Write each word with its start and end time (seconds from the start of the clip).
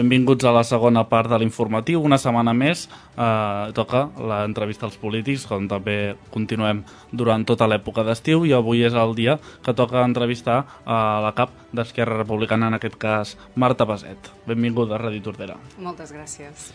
Benvinguts 0.00 0.46
a 0.48 0.52
la 0.56 0.62
segona 0.64 1.02
part 1.10 1.28
de 1.28 1.36
l'informatiu. 1.42 2.00
Una 2.00 2.16
setmana 2.20 2.54
més 2.56 2.86
eh, 2.88 3.72
toca 3.76 4.06
l'entrevista 4.16 4.86
als 4.88 4.96
polítics, 5.00 5.44
com 5.50 5.66
també 5.68 6.14
continuem 6.32 6.80
durant 7.12 7.44
tota 7.44 7.68
l'època 7.68 8.06
d'estiu, 8.06 8.46
i 8.48 8.54
avui 8.56 8.80
és 8.88 8.96
el 8.96 9.12
dia 9.18 9.36
que 9.66 9.76
toca 9.76 10.06
entrevistar 10.06 10.62
a 10.86 11.00
la 11.26 11.34
cap 11.36 11.52
d'Esquerra 11.76 12.16
Republicana, 12.22 12.70
en 12.72 12.78
aquest 12.80 12.96
cas 13.02 13.36
Marta 13.60 13.84
Baset. 13.84 14.32
Benvinguda 14.48 14.96
a 14.96 15.02
Ràdio 15.04 15.28
Tordera. 15.28 15.60
Moltes 15.76 16.16
gràcies. 16.16 16.70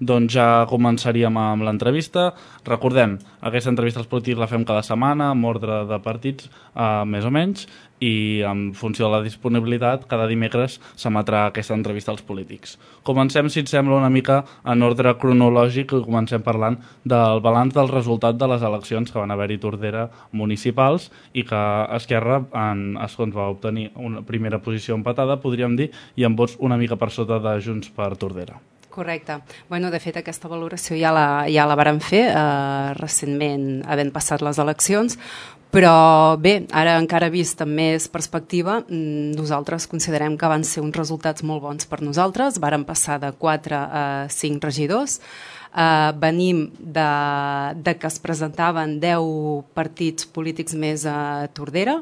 Doncs 0.00 0.34
ja 0.34 0.66
començaríem 0.70 1.36
amb 1.38 1.62
l'entrevista. 1.66 2.32
Recordem, 2.66 3.18
aquesta 3.40 3.70
entrevista 3.70 4.00
als 4.02 4.10
polítics 4.10 4.40
la 4.40 4.50
fem 4.50 4.64
cada 4.64 4.82
setmana, 4.82 5.30
amb 5.30 5.46
ordre 5.46 5.84
de 5.86 5.98
partits, 6.02 6.50
eh, 6.74 7.04
més 7.04 7.24
o 7.24 7.30
menys, 7.30 7.68
i 8.04 8.42
en 8.46 8.72
funció 8.74 9.06
de 9.06 9.12
la 9.12 9.22
disponibilitat, 9.22 10.06
cada 10.10 10.26
dimecres 10.26 10.80
s'emetrà 10.98 11.46
aquesta 11.46 11.76
entrevista 11.78 12.12
als 12.12 12.24
polítics. 12.26 12.76
Comencem, 13.06 13.48
si 13.48 13.62
et 13.62 13.70
sembla, 13.70 14.00
una 14.00 14.10
mica 14.10 14.42
en 14.64 14.82
ordre 14.82 15.14
cronològic 15.20 15.94
i 15.94 16.02
comencem 16.04 16.42
parlant 16.42 16.80
del 17.04 17.40
balanç 17.44 17.74
del 17.78 17.92
resultat 17.92 18.36
de 18.40 18.50
les 18.50 18.62
eleccions 18.62 19.10
que 19.10 19.18
van 19.18 19.30
haver-hi 19.30 19.60
Tordera 19.62 20.08
municipals 20.32 21.10
i 21.32 21.46
que 21.48 21.64
Esquerra 21.96 22.42
en 22.66 22.98
escons 23.06 23.34
va 23.36 23.50
obtenir 23.54 23.90
una 23.94 24.22
primera 24.26 24.58
posició 24.58 24.98
empatada, 24.98 25.40
podríem 25.40 25.76
dir, 25.76 25.90
i 26.16 26.24
amb 26.24 26.38
vots 26.38 26.58
una 26.58 26.76
mica 26.80 26.98
per 27.00 27.12
sota 27.14 27.38
de 27.38 27.58
Junts 27.62 27.92
per 27.94 28.14
Tordera. 28.16 28.73
Correcte. 28.94 29.40
Bueno, 29.68 29.90
de 29.90 29.98
fet, 29.98 30.20
aquesta 30.20 30.46
valoració 30.46 30.94
ja 30.94 31.10
la, 31.10 31.26
ja 31.50 31.64
la 31.66 31.74
vàrem 31.74 31.98
fer 31.98 32.28
eh, 32.28 32.92
recentment, 32.94 33.82
havent 33.90 34.12
passat 34.14 34.44
les 34.46 34.60
eleccions, 34.62 35.18
però 35.74 36.36
bé, 36.38 36.52
ara 36.70 36.92
encara 37.00 37.32
vist 37.34 37.58
amb 37.64 37.74
més 37.74 38.06
perspectiva, 38.06 38.78
mm, 38.84 39.34
nosaltres 39.34 39.88
considerem 39.90 40.36
que 40.38 40.52
van 40.52 40.62
ser 40.62 40.84
uns 40.84 40.94
resultats 40.94 41.42
molt 41.42 41.64
bons 41.66 41.90
per 41.90 42.04
nosaltres. 42.06 42.60
Varen 42.62 42.86
passar 42.86 43.18
de 43.18 43.32
4 43.34 43.82
a 43.82 44.06
5 44.30 44.62
regidors, 44.62 45.18
Uh, 45.74 46.14
venim 46.22 46.68
de, 46.78 47.04
de 47.82 47.96
que 47.98 48.06
es 48.06 48.20
presentaven 48.22 49.00
10 49.02 49.64
partits 49.74 50.28
polítics 50.30 50.76
més 50.78 51.02
a 51.02 51.48
Tordera, 51.50 51.96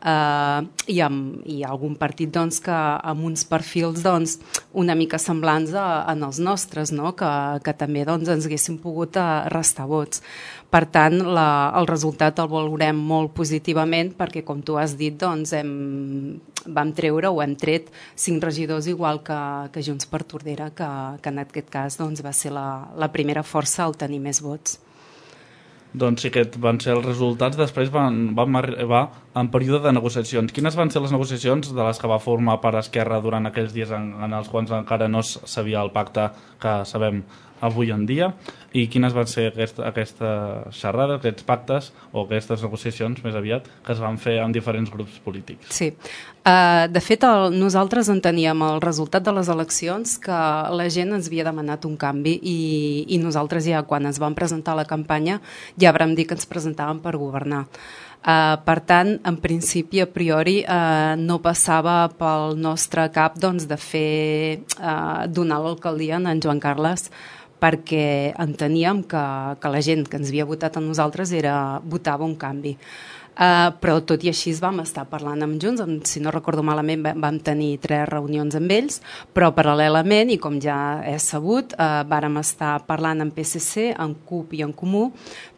eh, 0.00 0.60
i, 0.86 0.98
amb, 1.04 1.40
i 1.48 1.60
algun 1.66 1.96
partit 2.00 2.32
doncs, 2.32 2.60
que 2.64 2.74
amb 2.74 3.26
uns 3.28 3.44
perfils 3.48 4.02
doncs, 4.04 4.38
una 4.72 4.96
mica 4.98 5.20
semblants 5.20 5.74
a, 5.74 5.86
en 6.12 6.24
els 6.26 6.40
nostres, 6.42 6.92
no? 6.96 7.12
que, 7.18 7.30
que 7.64 7.74
també 7.76 8.04
doncs, 8.08 8.30
ens 8.32 8.48
haguéssim 8.48 8.78
pogut 8.82 9.18
uh, 9.20 9.46
restar 9.52 9.88
vots. 9.90 10.22
Per 10.70 10.84
tant, 10.94 11.16
la, 11.34 11.48
el 11.80 11.88
resultat 11.90 12.38
el 12.38 12.50
valorem 12.50 12.98
molt 13.10 13.34
positivament 13.34 14.12
perquè, 14.18 14.44
com 14.46 14.62
tu 14.62 14.78
has 14.78 14.94
dit, 14.98 15.16
doncs, 15.18 15.54
hem, 15.56 15.72
vam 16.66 16.92
treure 16.94 17.32
o 17.32 17.40
hem 17.42 17.56
tret 17.58 17.88
cinc 18.14 18.44
regidors 18.44 18.86
igual 18.90 19.22
que, 19.26 19.40
que 19.74 19.82
Junts 19.82 20.06
per 20.10 20.22
Tordera, 20.22 20.70
que, 20.70 20.90
que 21.22 21.34
en 21.34 21.42
aquest 21.42 21.72
cas 21.72 21.98
doncs, 21.98 22.22
va 22.22 22.34
ser 22.36 22.54
la, 22.54 22.68
la 22.96 23.10
primera 23.10 23.42
força 23.42 23.84
al 23.86 23.98
tenir 23.98 24.22
més 24.22 24.42
vots. 24.44 24.78
Doncs 25.92 26.22
sí, 26.22 26.28
aquests 26.30 26.60
van 26.62 26.78
ser 26.78 26.92
els 26.94 27.06
resultats. 27.06 27.58
Després 27.58 27.90
van, 27.90 28.18
vam 28.38 28.58
arribar 28.60 29.08
en 29.34 29.50
període 29.50 29.82
de 29.88 29.92
negociacions. 29.96 30.54
Quines 30.54 30.76
van 30.78 30.92
ser 30.94 31.02
les 31.02 31.10
negociacions 31.10 31.72
de 31.74 31.82
les 31.82 31.98
que 31.98 32.10
va 32.10 32.20
formar 32.22 32.60
per 32.62 32.76
Esquerra 32.78 33.18
durant 33.24 33.50
aquells 33.50 33.74
dies 33.74 33.90
en, 33.90 34.12
en 34.22 34.36
els 34.38 34.50
quals 34.52 34.70
encara 34.70 35.10
no 35.10 35.24
sabia 35.26 35.82
el 35.82 35.90
pacte 35.90 36.28
que 36.62 36.76
sabem 36.86 37.24
avui 37.60 37.92
en 37.92 38.06
dia 38.08 38.32
i 38.72 38.86
quines 38.90 39.14
van 39.14 39.26
ser 39.26 39.48
aquesta, 39.50 39.84
aquesta 39.88 40.32
xerrada, 40.74 41.18
aquests 41.18 41.46
pactes 41.46 41.90
o 42.12 42.24
aquestes 42.24 42.62
negociacions 42.64 43.22
més 43.24 43.36
aviat 43.36 43.66
que 43.86 43.94
es 43.94 44.02
van 44.02 44.18
fer 44.20 44.38
en 44.44 44.54
diferents 44.54 44.90
grups 44.92 45.18
polítics. 45.24 45.72
Sí, 45.74 45.90
uh, 45.90 46.86
de 46.90 47.02
fet 47.04 47.26
el, 47.26 47.56
nosaltres 47.58 48.10
enteníem 48.12 48.62
el 48.66 48.82
resultat 48.84 49.26
de 49.26 49.34
les 49.36 49.50
eleccions 49.52 50.18
que 50.22 50.42
la 50.76 50.90
gent 50.92 51.16
ens 51.16 51.30
havia 51.30 51.48
demanat 51.48 51.88
un 51.88 51.96
canvi 52.00 52.36
i, 52.40 52.60
i 53.10 53.18
nosaltres 53.22 53.66
ja 53.66 53.82
quan 53.82 54.06
ens 54.06 54.22
vam 54.22 54.38
presentar 54.38 54.78
la 54.78 54.86
campanya 54.88 55.40
ja 55.80 55.92
vam 55.96 56.14
dir 56.14 56.28
que 56.28 56.38
ens 56.38 56.48
presentàvem 56.48 57.02
per 57.02 57.18
governar. 57.18 57.66
Uh, 58.20 58.60
per 58.66 58.82
tant, 58.84 59.14
en 59.24 59.36
principi, 59.40 60.02
a 60.02 60.04
priori, 60.04 60.58
uh, 60.68 61.16
no 61.16 61.38
passava 61.40 62.04
pel 62.20 62.58
nostre 62.60 63.06
cap 63.14 63.38
doncs, 63.40 63.64
de 63.64 63.78
fer 63.80 64.60
uh, 64.76 65.24
donar 65.24 65.62
l'alcaldia 65.64 66.18
a 66.18 66.20
en 66.28 66.42
Joan 66.44 66.60
Carles 66.60 67.08
perquè 67.60 68.34
enteníem 68.40 69.04
que, 69.08 69.24
que 69.60 69.72
la 69.72 69.84
gent 69.84 70.06
que 70.08 70.20
ens 70.20 70.32
havia 70.32 70.48
votat 70.48 70.76
a 70.76 70.84
nosaltres 70.84 71.32
era, 71.36 71.54
votava 71.84 72.26
un 72.26 72.36
canvi. 72.40 72.76
Uh, 73.40 73.70
però 73.80 73.94
tot 74.04 74.20
i 74.26 74.28
així 74.28 74.50
vam 74.60 74.82
estar 74.82 75.06
parlant 75.08 75.40
amb 75.46 75.56
Junts, 75.62 75.80
amb, 75.80 76.02
si 76.04 76.20
no 76.20 76.32
recordo 76.34 76.64
malament 76.66 77.06
vam 77.22 77.38
tenir 77.40 77.78
tres 77.80 78.02
reunions 78.10 78.56
amb 78.58 78.74
ells, 78.74 78.98
però 79.32 79.48
paral·lelament, 79.56 80.32
i 80.34 80.36
com 80.42 80.58
ja 80.60 80.76
és 81.08 81.24
sabut, 81.32 81.72
uh, 81.78 82.02
vàrem 82.10 82.36
estar 82.42 82.74
parlant 82.88 83.22
amb 83.24 83.32
PSC, 83.32 83.94
amb 83.96 84.18
CUP 84.28 84.58
i 84.58 84.64
en 84.66 84.74
Comú 84.76 85.06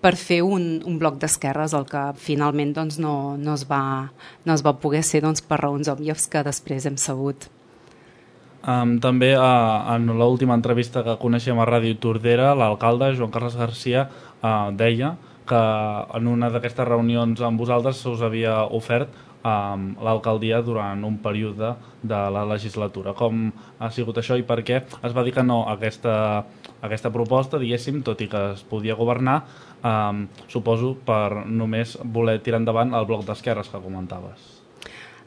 per 0.04 0.14
fer 0.20 0.42
un, 0.46 0.68
un 0.86 1.00
bloc 1.00 1.18
d'esquerres, 1.22 1.74
el 1.74 1.88
que 1.88 2.04
finalment 2.22 2.76
doncs, 2.76 3.00
no, 3.02 3.34
no, 3.40 3.56
es 3.58 3.66
va, 3.66 3.82
no 4.46 4.54
es 4.54 4.62
va 4.62 4.76
poder 4.78 5.02
ser 5.02 5.24
doncs, 5.26 5.42
per 5.42 5.58
raons 5.64 5.90
òbvies 5.90 6.28
que 6.30 6.44
després 6.46 6.86
hem 6.86 7.00
sabut. 7.00 7.48
Um, 8.62 9.00
també 9.02 9.32
uh, 9.34 9.90
en 9.90 10.06
l'última 10.20 10.54
entrevista 10.54 11.02
que 11.02 11.16
coneixem 11.18 11.58
a 11.58 11.66
Ràdio 11.66 11.96
Tordera, 11.98 12.52
l'alcalde 12.54 13.10
Joan 13.18 13.32
Carles 13.34 13.56
Garcia 13.58 14.04
uh, 14.06 14.70
deia 14.70 15.16
que 15.50 15.62
en 16.14 16.28
una 16.30 16.50
d'aquestes 16.54 16.86
reunions 16.86 17.42
amb 17.42 17.58
vosaltres 17.58 17.98
se 17.98 18.12
us 18.12 18.22
havia 18.22 18.60
ofert 18.70 19.10
um, 19.42 19.88
l'alcaldia 19.98 20.62
durant 20.62 21.02
un 21.04 21.18
període 21.18 21.74
de 22.02 22.20
la 22.36 22.44
legislatura. 22.46 23.16
Com 23.18 23.50
ha 23.78 23.90
sigut 23.90 24.22
això 24.22 24.38
i 24.38 24.46
per 24.46 24.60
què 24.62 24.78
es 25.02 25.16
va 25.16 25.26
dir 25.26 25.34
que 25.34 25.42
no 25.42 25.64
a 25.66 25.74
aquesta, 25.74 26.14
aquesta 26.80 27.10
proposta, 27.10 27.58
diguéssim, 27.58 28.02
tot 28.06 28.22
i 28.22 28.30
que 28.30 28.46
es 28.54 28.62
podia 28.62 28.94
governar, 28.94 29.40
um, 29.82 30.26
suposo 30.46 30.94
per 31.06 31.44
només 31.46 31.98
voler 32.04 32.38
tirar 32.42 32.62
endavant 32.62 32.94
el 32.94 33.10
bloc 33.10 33.26
d'esquerres 33.26 33.74
que 33.74 33.82
comentaves. 33.82 34.61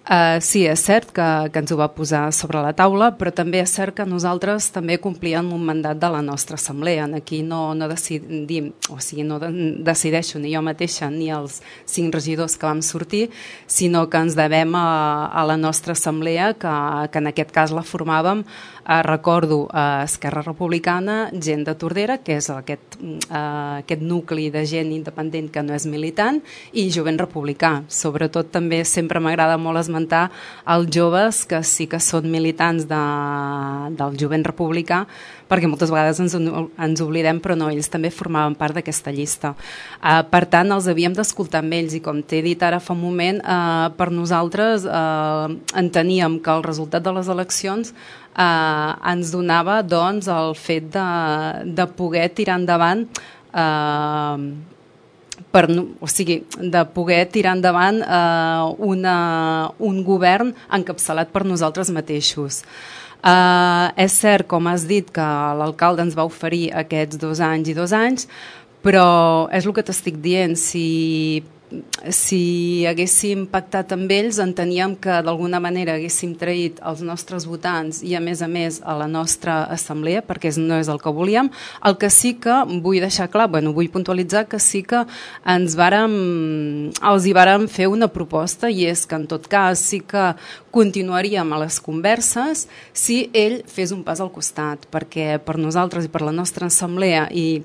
Uh, 0.05 0.37
sí, 0.37 0.59
és 0.69 0.83
cert 0.85 1.09
que, 1.09 1.25
que 1.49 1.61
ens 1.63 1.71
ho 1.73 1.75
va 1.79 1.87
posar 1.89 2.27
sobre 2.29 2.59
la 2.61 2.75
taula, 2.77 3.07
però 3.17 3.31
també 3.33 3.57
és 3.63 3.71
cert 3.73 3.95
que 3.97 4.05
nosaltres 4.05 4.67
també 4.69 4.99
complíem 5.01 5.47
un 5.55 5.63
mandat 5.65 5.97
de 5.97 6.11
la 6.13 6.19
nostra 6.21 6.59
assemblea. 6.59 7.07
Aquí 7.17 7.39
no, 7.41 7.73
no 7.73 7.87
decidim, 7.89 8.67
o 8.93 8.99
sigui, 9.01 9.25
no 9.25 9.39
de, 9.41 9.49
decideixo 9.81 10.37
ni 10.37 10.53
jo 10.53 10.61
mateixa 10.61 11.09
ni 11.09 11.31
els 11.33 11.57
cinc 11.89 12.13
regidors 12.13 12.53
que 12.53 12.69
vam 12.69 12.83
sortir, 12.85 13.31
sinó 13.65 14.03
que 14.05 14.21
ens 14.21 14.37
devem 14.37 14.77
a, 14.77 14.85
a 15.33 15.47
la 15.49 15.57
nostra 15.57 15.97
assemblea, 15.97 16.53
que, 16.53 16.75
que 17.09 17.23
en 17.23 17.33
aquest 17.33 17.49
cas 17.57 17.73
la 17.73 17.81
formàvem 17.81 18.45
eh, 18.87 19.01
recordo 19.03 19.67
eh, 19.73 20.03
Esquerra 20.03 20.41
Republicana, 20.41 21.29
gent 21.33 21.65
de 21.65 21.75
Tordera, 21.75 22.19
que 22.23 22.37
és 22.37 22.49
aquest, 22.49 22.97
eh, 23.01 23.81
aquest 23.81 24.01
nucli 24.01 24.49
de 24.53 24.65
gent 24.65 24.91
independent 24.93 25.49
que 25.51 25.63
no 25.63 25.73
és 25.75 25.87
militant, 25.89 26.41
i 26.73 26.89
jovent 26.93 27.19
republicà. 27.19 27.83
Sobretot 27.87 28.51
també 28.53 28.83
sempre 28.85 29.19
m'agrada 29.19 29.57
molt 29.57 29.81
esmentar 29.81 30.29
els 30.65 30.89
joves 30.93 31.45
que 31.45 31.63
sí 31.63 31.87
que 31.87 31.99
són 31.99 32.29
militants 32.31 32.87
de, 32.89 33.03
del 33.97 34.19
jovent 34.19 34.45
republicà, 34.45 35.05
perquè 35.49 35.69
moltes 35.69 35.91
vegades 35.93 36.19
ens, 36.23 36.35
ens 36.35 37.01
oblidem, 37.03 37.39
però 37.43 37.57
no, 37.57 37.69
ells 37.69 37.89
també 37.93 38.09
formaven 38.13 38.55
part 38.57 38.77
d'aquesta 38.77 39.13
llista. 39.13 39.53
Uh, 39.99 40.23
per 40.29 40.45
tant, 40.49 40.71
els 40.73 40.89
havíem 40.89 41.13
d'escoltar 41.13 41.61
amb 41.63 41.75
ells 41.77 41.95
i 41.97 42.01
com 42.05 42.21
t'he 42.25 42.41
dit 42.45 42.61
ara 42.65 42.81
fa 42.81 42.95
un 42.95 43.03
moment, 43.03 43.41
uh, 43.43 43.91
per 43.97 44.09
nosaltres 44.13 44.87
uh, 44.89 45.53
enteníem 45.77 46.39
que 46.41 46.53
el 46.53 46.65
resultat 46.65 47.05
de 47.05 47.13
les 47.15 47.29
eleccions 47.31 47.93
eh, 48.37 49.11
ens 49.11 49.31
donava 49.33 49.81
doncs, 49.81 50.29
el 50.31 50.55
fet 50.59 50.91
de, 50.93 51.07
de 51.77 51.87
poder 51.97 52.27
tirar 52.37 52.59
endavant 52.61 53.05
eh, 53.55 54.45
per, 55.51 55.65
o 55.99 56.09
sigui, 56.11 56.41
de 56.59 56.83
poder 56.95 57.23
tirar 57.31 57.55
endavant 57.57 58.01
eh, 58.03 58.75
una, 58.91 59.17
un 59.79 60.03
govern 60.03 60.53
encapçalat 60.75 61.31
per 61.33 61.45
nosaltres 61.47 61.91
mateixos. 61.95 62.63
Uh, 63.25 63.89
és 63.97 64.13
cert, 64.13 64.45
com 64.45 64.67
has 64.69 64.83
dit, 64.85 65.07
que 65.09 65.23
l'alcalde 65.57 66.03
ens 66.05 66.13
va 66.13 66.27
oferir 66.27 66.67
aquests 66.77 67.17
dos 67.17 67.39
anys 67.41 67.71
i 67.71 67.73
dos 67.73 67.89
anys, 67.97 68.27
però 68.85 69.47
és 69.49 69.65
el 69.65 69.73
que 69.73 69.81
t'estic 69.81 70.19
dient, 70.21 70.53
si 70.53 71.41
si 72.13 72.85
haguéssim 72.85 73.45
pactat 73.49 73.93
amb 73.95 74.11
ells 74.13 74.37
enteníem 74.41 74.93
que 75.01 75.15
d'alguna 75.25 75.59
manera 75.63 75.95
haguéssim 75.97 76.35
traït 76.37 76.77
els 76.85 77.01
nostres 77.05 77.47
votants 77.49 78.03
i 78.05 78.13
a 78.15 78.21
més 78.21 78.43
a 78.45 78.49
més 78.51 78.77
a 78.85 78.93
la 78.99 79.07
nostra 79.09 79.63
assemblea 79.73 80.21
perquè 80.25 80.53
no 80.61 80.77
és 80.77 80.89
el 80.91 81.01
que 81.01 81.09
volíem. 81.09 81.49
El 81.83 81.97
que 81.97 82.11
sí 82.13 82.35
que 82.41 82.59
vull 82.83 83.01
deixar 83.01 83.29
clar 83.33 83.49
bueno, 83.49 83.73
vull 83.73 83.89
puntualitzar 83.89 84.45
que 84.47 84.59
sí 84.59 84.83
que 84.83 85.05
ens 85.55 85.75
vàrem 85.79 86.13
els 87.01 87.25
hi 87.25 87.33
vàrem 87.33 87.67
fer 87.67 87.89
una 87.89 88.11
proposta 88.13 88.69
i 88.69 88.85
és 88.85 89.05
que 89.05 89.17
en 89.17 89.25
tot 89.27 89.49
cas 89.49 89.81
sí 89.81 90.03
que 90.05 90.33
continuaríem 90.75 91.53
a 91.55 91.61
les 91.63 91.79
converses 91.79 92.67
si 92.93 93.29
ell 93.33 93.61
fes 93.65 93.93
un 93.95 94.03
pas 94.03 94.21
al 94.21 94.31
costat 94.31 94.85
perquè 94.91 95.39
per 95.41 95.57
nosaltres 95.57 96.05
i 96.05 96.11
per 96.11 96.21
la 96.25 96.35
nostra 96.35 96.67
assemblea 96.69 97.29
i 97.31 97.63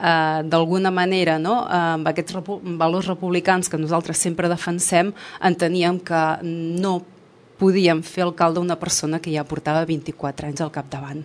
eh, 0.00 0.42
d'alguna 0.44 0.90
manera 0.90 1.38
no, 1.38 1.60
eh, 1.66 1.80
amb 1.96 2.08
aquests 2.10 2.38
repu 2.40 2.60
valors 2.80 3.10
republicans 3.12 3.68
que 3.68 3.80
nosaltres 3.80 4.18
sempre 4.18 4.48
defensem, 4.48 5.12
enteníem 5.40 6.00
que 6.00 6.22
no 6.42 7.00
podíem 7.60 8.00
fer 8.02 8.24
alcalde 8.24 8.60
una 8.60 8.78
persona 8.80 9.20
que 9.20 9.32
ja 9.34 9.44
portava 9.44 9.84
24 9.84 10.48
anys 10.48 10.64
al 10.64 10.72
capdavant. 10.72 11.22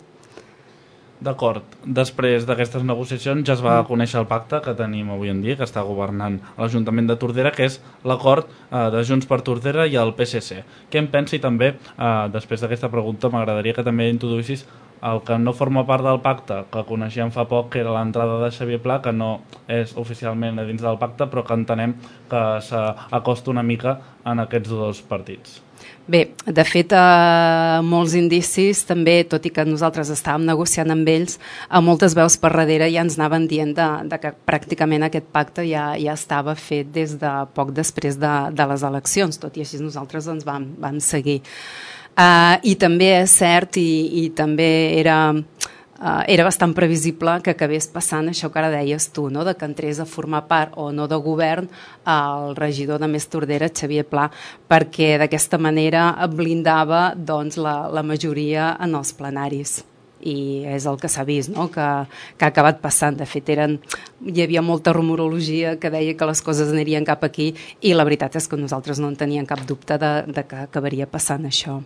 D'acord. 1.25 1.63
Després 1.88 2.44
d'aquestes 2.45 2.83
negociacions 2.83 3.45
ja 3.48 3.56
es 3.56 3.62
va 3.63 3.77
mm. 3.80 3.88
conèixer 3.88 4.19
el 4.19 4.27
pacte 4.27 4.60
que 4.66 4.75
tenim 4.75 5.13
avui 5.13 5.31
en 5.31 5.39
dia, 5.42 5.56
que 5.56 5.63
està 5.63 5.81
governant 5.88 6.36
l'Ajuntament 6.60 7.07
de 7.07 7.16
Tordera, 7.21 7.54
que 7.56 7.69
és 7.69 7.80
l'acord 8.04 8.50
eh, 8.51 8.89
de 8.92 9.04
Junts 9.07 9.30
per 9.30 9.39
Tordera 9.48 9.88
i 9.88 9.95
el 10.01 10.12
PSC. 10.18 10.60
Què 10.92 11.00
en 11.00 11.07
pensi 11.13 11.39
també, 11.39 11.71
eh, 11.95 12.10
després 12.36 12.62
d'aquesta 12.62 12.92
pregunta, 12.92 13.31
m'agradaria 13.31 13.78
que 13.78 13.88
també 13.88 14.10
introduïssis 14.12 14.68
el 15.06 15.22
que 15.25 15.38
no 15.38 15.54
forma 15.54 15.86
part 15.86 16.06
del 16.06 16.22
pacte, 16.24 16.63
que 16.74 16.86
coneixíem 16.88 17.34
fa 17.34 17.46
poc, 17.50 17.69
que 17.74 17.84
era 17.84 17.94
l'entrada 17.94 18.40
de 18.42 18.50
Xavier 18.54 18.81
Pla, 18.81 19.02
que 19.06 19.13
no 19.13 19.30
és 19.69 19.94
oficialment 20.02 20.63
dins 20.66 20.81
del 20.81 20.98
pacte, 21.02 21.30
però 21.30 21.46
que 21.46 21.57
entenem 21.57 21.94
que 22.31 22.42
s'acosta 22.66 23.54
una 23.54 23.63
mica 23.63 24.00
en 24.25 24.42
aquests 24.42 24.74
dos 24.74 25.04
partits. 25.06 25.62
Bé, 26.07 26.19
de 26.46 26.63
fet, 26.66 26.92
eh, 26.94 27.80
molts 27.81 28.13
indicis 28.13 28.84
també, 28.86 29.24
tot 29.30 29.46
i 29.46 29.52
que 29.54 29.66
nosaltres 29.66 30.12
estàvem 30.13 30.46
negociant 30.46 30.94
amb 30.94 31.10
ells, 31.10 31.40
a 31.68 31.81
moltes 31.81 32.13
veus 32.18 32.38
per 32.38 32.52
darrere 32.54 32.92
ja 32.94 33.02
ens 33.02 33.18
anaven 33.18 33.48
dient 33.50 33.74
de, 33.78 33.88
de 34.12 34.19
que 34.22 34.34
pràcticament 34.46 35.07
aquest 35.07 35.25
pacte 35.34 35.66
ja, 35.66 35.88
ja 35.98 36.13
estava 36.13 36.54
fet 36.56 36.94
des 36.94 37.18
de 37.22 37.34
poc 37.57 37.74
després 37.74 38.19
de, 38.22 38.36
de 38.54 38.69
les 38.69 38.86
eleccions, 38.86 39.42
tot 39.42 39.57
i 39.57 39.66
així 39.66 39.81
nosaltres 39.81 40.30
ens 40.30 40.46
vam, 40.46 40.69
vam 40.78 41.02
seguir. 41.02 41.42
Uh, 42.16 42.56
I 42.64 42.78
també 42.80 43.10
és 43.18 43.32
cert, 43.42 43.76
i, 43.76 44.24
i 44.24 44.30
també 44.32 44.68
era 44.96 45.18
uh, 46.00 46.24
era 46.32 46.46
bastant 46.48 46.72
previsible 46.76 47.40
que 47.44 47.52
acabés 47.52 47.88
passant 47.92 48.30
això 48.32 48.48
que 48.52 48.62
ara 48.62 48.70
deies 48.72 49.10
tu, 49.12 49.28
no? 49.30 49.44
de 49.44 49.56
que 49.56 49.68
entrés 49.68 50.00
a 50.00 50.06
formar 50.08 50.46
part 50.48 50.78
o 50.80 50.92
no 50.96 51.10
de 51.12 51.18
govern 51.20 51.68
el 52.08 52.56
regidor 52.56 53.02
de 53.04 53.10
Més 53.12 53.28
Tordera, 53.28 53.68
Xavier 53.68 54.06
Pla, 54.08 54.30
perquè 54.72 55.18
d'aquesta 55.20 55.60
manera 55.60 56.14
blindava 56.32 57.10
doncs, 57.16 57.58
la, 57.60 57.90
la 57.92 58.04
majoria 58.04 58.76
en 58.80 58.96
els 58.96 59.12
plenaris 59.18 59.82
i 60.26 60.64
és 60.72 60.88
el 60.90 60.96
que 60.98 61.10
s'ha 61.12 61.26
vist, 61.28 61.52
no? 61.54 61.68
que, 61.70 61.86
que 62.40 62.48
ha 62.48 62.50
acabat 62.50 62.80
passant. 62.82 63.20
De 63.20 63.28
fet, 63.30 63.52
eren, 63.54 63.76
hi 64.26 64.42
havia 64.42 64.64
molta 64.66 64.94
rumorologia 64.96 65.76
que 65.78 65.92
deia 65.94 66.16
que 66.18 66.30
les 66.32 66.42
coses 66.42 66.72
anirien 66.74 67.06
cap 67.06 67.28
aquí 67.28 67.52
i 67.82 67.94
la 67.94 68.08
veritat 68.08 68.40
és 68.40 68.50
que 68.50 68.58
nosaltres 68.58 69.04
no 69.04 69.12
en 69.12 69.20
teníem 69.20 69.46
cap 69.46 69.62
dubte 69.68 70.00
de, 70.02 70.16
de 70.26 70.48
que 70.48 70.64
acabaria 70.66 71.06
passant 71.12 71.46
això. 71.46 71.84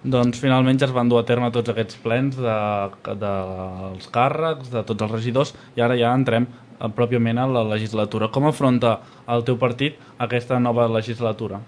Doncs 0.00 0.40
finalment 0.40 0.78
ja 0.80 0.86
es 0.88 0.92
van 0.96 1.10
dur 1.12 1.18
a 1.20 1.26
terme 1.28 1.50
tots 1.52 1.68
aquests 1.68 1.98
plens 2.00 2.38
dels 2.40 2.94
de, 3.04 3.16
de 3.20 4.08
càrrecs, 4.14 4.70
de 4.72 4.80
tots 4.88 5.04
els 5.04 5.12
regidors, 5.12 5.52
i 5.76 5.84
ara 5.84 5.98
ja 6.00 6.14
entrem 6.16 6.46
pròpiament 6.96 7.38
a 7.38 7.44
la 7.46 7.66
legislatura. 7.68 8.30
Com 8.32 8.48
afronta 8.48 8.94
el 9.28 9.44
teu 9.44 9.58
partit 9.60 10.00
aquesta 10.16 10.58
nova 10.58 10.88
legislatura? 10.88 11.60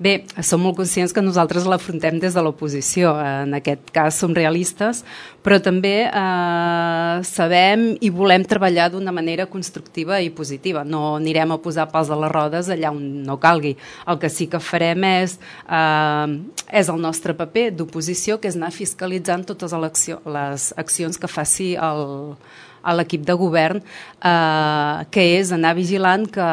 Bé, 0.00 0.24
som 0.42 0.62
molt 0.64 0.78
conscients 0.78 1.12
que 1.14 1.22
nosaltres 1.22 1.66
l'afrontem 1.68 2.16
des 2.18 2.34
de 2.34 2.42
l'oposició. 2.42 3.12
En 3.22 3.52
aquest 3.54 3.90
cas 3.94 4.16
som 4.18 4.32
realistes, 4.34 5.02
però 5.44 5.58
també 5.62 6.08
eh, 6.08 7.20
sabem 7.28 7.84
i 8.00 8.10
volem 8.10 8.42
treballar 8.48 8.88
d'una 8.90 9.12
manera 9.14 9.46
constructiva 9.52 10.18
i 10.24 10.32
positiva. 10.34 10.82
No 10.82 11.18
anirem 11.20 11.52
a 11.52 11.60
posar 11.62 11.86
pals 11.92 12.10
a 12.10 12.18
les 12.18 12.32
rodes 12.32 12.72
allà 12.72 12.90
on 12.90 13.04
no 13.28 13.38
calgui. 13.38 13.76
El 14.08 14.18
que 14.18 14.32
sí 14.32 14.48
que 14.50 14.62
farem 14.64 15.04
és, 15.12 15.36
eh, 15.68 16.34
és 16.82 16.88
el 16.88 16.98
nostre 16.98 17.36
paper 17.38 17.68
d'oposició, 17.76 18.40
que 18.40 18.50
és 18.50 18.58
anar 18.58 18.72
fiscalitzant 18.74 19.44
totes 19.44 19.76
les 19.76 20.72
accions 20.80 21.20
que 21.20 21.30
faci 21.30 21.74
el, 21.76 22.34
a 22.82 22.94
l'equip 22.96 23.24
de 23.26 23.36
govern, 23.38 23.80
eh, 23.82 25.04
que 25.14 25.24
és 25.38 25.52
anar 25.54 25.74
vigilant 25.78 26.26
que 26.30 26.48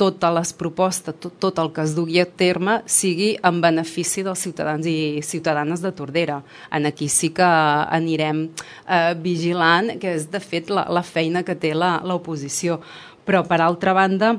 totes 0.00 0.34
les 0.38 0.52
propostes, 0.56 1.14
tot, 1.20 1.36
tot 1.40 1.60
el 1.62 1.72
que 1.76 1.84
es 1.84 1.94
dugui 1.96 2.20
a 2.20 2.26
terme 2.26 2.80
sigui 2.86 3.34
en 3.44 3.60
benefici 3.60 4.24
dels 4.26 4.42
ciutadans 4.42 4.88
i 4.88 5.22
ciutadanes 5.22 5.84
de 5.84 5.92
Tordera. 5.92 6.42
En 6.72 6.86
aquí 6.88 7.08
sí 7.08 7.30
que 7.36 7.46
anirem 7.46 8.48
eh, 8.88 9.14
vigilant, 9.20 9.96
que 10.00 10.16
és 10.16 10.28
de 10.32 10.40
fet 10.40 10.72
la, 10.72 10.86
la 10.90 11.04
feina 11.06 11.44
que 11.44 11.56
té 11.56 11.74
l'oposició. 11.76 12.80
Però 13.26 13.44
per 13.46 13.60
altra 13.60 13.96
banda, 13.96 14.36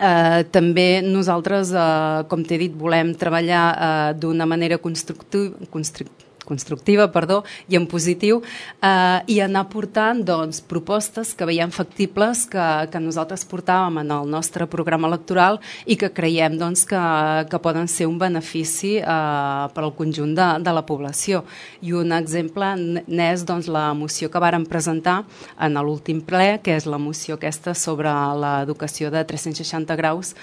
Eh, 0.00 0.44
també 0.50 1.02
nosaltres, 1.04 1.68
eh, 1.76 2.24
com 2.26 2.40
t'he 2.42 2.56
dit, 2.56 2.72
volem 2.72 3.12
treballar 3.12 3.64
eh, 3.70 4.14
d'una 4.16 4.46
manera 4.48 4.78
constructiva, 4.80 5.68
constructiva 5.70 6.31
constructiva 6.52 7.08
perdó, 7.12 7.42
i 7.72 7.78
en 7.80 7.88
positiu 7.90 8.42
eh, 8.42 9.18
i 9.32 9.40
anar 9.42 9.64
portant 9.72 10.22
doncs, 10.26 10.60
propostes 10.68 11.32
que 11.36 11.48
veiem 11.48 11.72
factibles 11.74 12.44
que, 12.52 12.66
que 12.92 13.02
nosaltres 13.02 13.46
portàvem 13.48 14.02
en 14.04 14.12
el 14.14 14.30
nostre 14.30 14.68
programa 14.70 15.08
electoral 15.10 15.58
i 15.86 15.96
que 15.98 16.12
creiem 16.12 16.58
doncs, 16.60 16.84
que, 16.88 17.02
que 17.50 17.62
poden 17.62 17.88
ser 17.88 18.08
un 18.10 18.18
benefici 18.20 18.98
eh, 19.00 19.64
per 19.72 19.84
al 19.86 19.94
conjunt 19.96 20.36
de, 20.36 20.48
de 20.62 20.76
la 20.76 20.84
població. 20.86 21.42
I 21.82 21.96
un 21.98 22.12
exemple 22.16 22.74
n'és 22.76 23.46
doncs, 23.48 23.70
la 23.72 23.90
moció 23.96 24.30
que 24.30 24.42
vàrem 24.42 24.66
presentar 24.68 25.22
en 25.58 25.78
l'últim 25.82 26.20
ple, 26.22 26.58
que 26.62 26.76
és 26.78 26.86
la 26.86 27.00
moció 27.00 27.38
aquesta 27.38 27.74
sobre 27.74 28.12
l'educació 28.38 29.10
de 29.10 29.24
360 29.26 29.96
graus, 29.98 30.34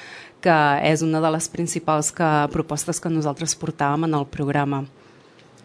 que 0.44 0.56
és 0.88 1.04
una 1.04 1.22
de 1.24 1.32
les 1.36 1.50
principals 1.52 2.14
que, 2.16 2.30
propostes 2.54 3.00
que 3.00 3.12
nosaltres 3.12 3.58
portàvem 3.60 4.08
en 4.08 4.18
el 4.22 4.28
programa. 4.32 4.86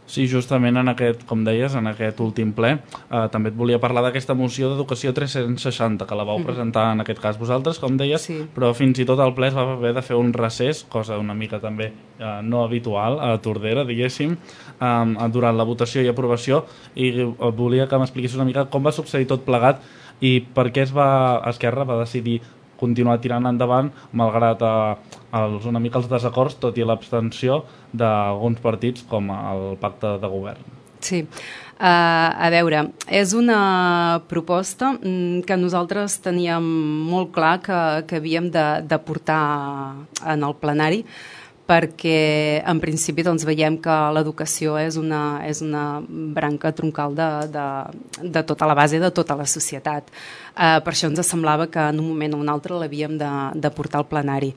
Sí, 0.06 0.26
justament 0.28 0.76
en 0.76 0.90
aquest, 0.92 1.22
com 1.24 1.46
deies, 1.46 1.72
en 1.78 1.88
aquest 1.88 2.18
últim 2.20 2.50
ple, 2.52 2.74
eh, 2.76 3.22
també 3.32 3.48
et 3.48 3.56
volia 3.56 3.78
parlar 3.80 4.02
d'aquesta 4.04 4.36
moció 4.36 4.68
d'educació 4.68 5.14
360, 5.16 6.04
que 6.04 6.18
la 6.18 6.26
vau 6.28 6.38
mm. 6.38 6.44
presentar 6.44 6.90
en 6.92 7.00
aquest 7.00 7.22
cas 7.22 7.38
vosaltres, 7.40 7.80
com 7.80 7.96
deies, 7.96 8.28
sí. 8.28 8.36
però 8.54 8.74
fins 8.76 9.00
i 9.00 9.06
tot 9.08 9.22
el 9.24 9.32
ple 9.36 9.48
es 9.48 9.56
va 9.56 9.64
haver 9.78 9.94
de 9.96 10.04
fer 10.04 10.18
un 10.20 10.34
recés, 10.36 10.84
cosa 10.92 11.16
una 11.18 11.34
mica 11.34 11.60
també 11.62 11.88
eh, 11.88 12.34
no 12.44 12.62
habitual 12.66 13.16
a 13.24 13.32
Tordera, 13.40 13.86
diguéssim, 13.88 14.36
eh, 14.76 15.28
durant 15.32 15.56
la 15.56 15.64
votació 15.64 16.04
i 16.04 16.12
aprovació, 16.12 16.66
i 17.00 17.10
volia 17.56 17.88
que 17.88 18.00
m'expliquis 18.00 18.36
una 18.36 18.48
mica 18.48 18.68
com 18.68 18.84
va 18.84 18.92
succeir 18.92 19.30
tot 19.30 19.48
plegat 19.48 19.80
i 20.20 20.36
per 20.54 20.68
què 20.68 20.84
es 20.84 20.92
va, 20.94 21.40
Esquerra 21.48 21.88
va 21.88 21.98
decidir 22.02 22.42
continuar 22.80 23.18
tirant 23.22 23.46
endavant 23.50 23.90
malgrat 24.12 24.62
eh, 24.62 25.18
els, 25.40 25.66
una 25.66 25.82
mica 25.82 26.00
els 26.00 26.08
desacords, 26.10 26.58
tot 26.62 26.78
i 26.78 26.86
l'abstenció 26.86 27.62
d'alguns 27.92 28.62
partits 28.62 29.04
com 29.10 29.30
el 29.34 29.74
pacte 29.82 30.16
de 30.22 30.31
govern. 30.31 30.74
Sí, 31.04 31.20
uh, 31.20 31.84
a 31.84 32.48
veure, 32.48 32.86
és 33.12 33.34
una 33.36 34.22
proposta 34.31 34.94
mm, 34.94 35.44
que 35.44 35.58
nosaltres 35.60 36.16
teníem 36.24 36.64
molt 37.10 37.34
clar 37.34 37.58
que, 37.60 37.81
que 38.08 38.22
havíem 38.22 38.48
de, 38.54 38.64
de 38.88 38.98
portar 39.04 39.43
en 40.24 40.46
el 40.48 40.56
plenari, 40.62 41.02
perquè 41.64 42.60
en 42.68 42.80
principi 42.80 43.24
doncs, 43.24 43.46
veiem 43.48 43.78
que 43.80 43.94
l'educació 44.16 44.76
és, 44.80 44.98
una, 45.00 45.40
és 45.48 45.62
una 45.64 46.02
branca 46.06 46.74
troncal 46.76 47.16
de, 47.16 47.28
de, 47.54 47.66
de 48.36 48.42
tota 48.44 48.68
la 48.68 48.76
base 48.76 49.00
de 49.00 49.10
tota 49.14 49.36
la 49.38 49.46
societat. 49.48 50.10
Eh, 50.54 50.80
per 50.84 50.92
això 50.92 51.08
ens 51.08 51.24
semblava 51.24 51.70
que 51.72 51.88
en 51.92 52.02
un 52.02 52.10
moment 52.12 52.36
o 52.36 52.42
un 52.44 52.52
altre 52.52 52.76
l'havíem 52.76 53.16
de, 53.20 53.30
de 53.56 53.72
portar 53.72 54.02
al 54.02 54.10
plenari. 54.10 54.52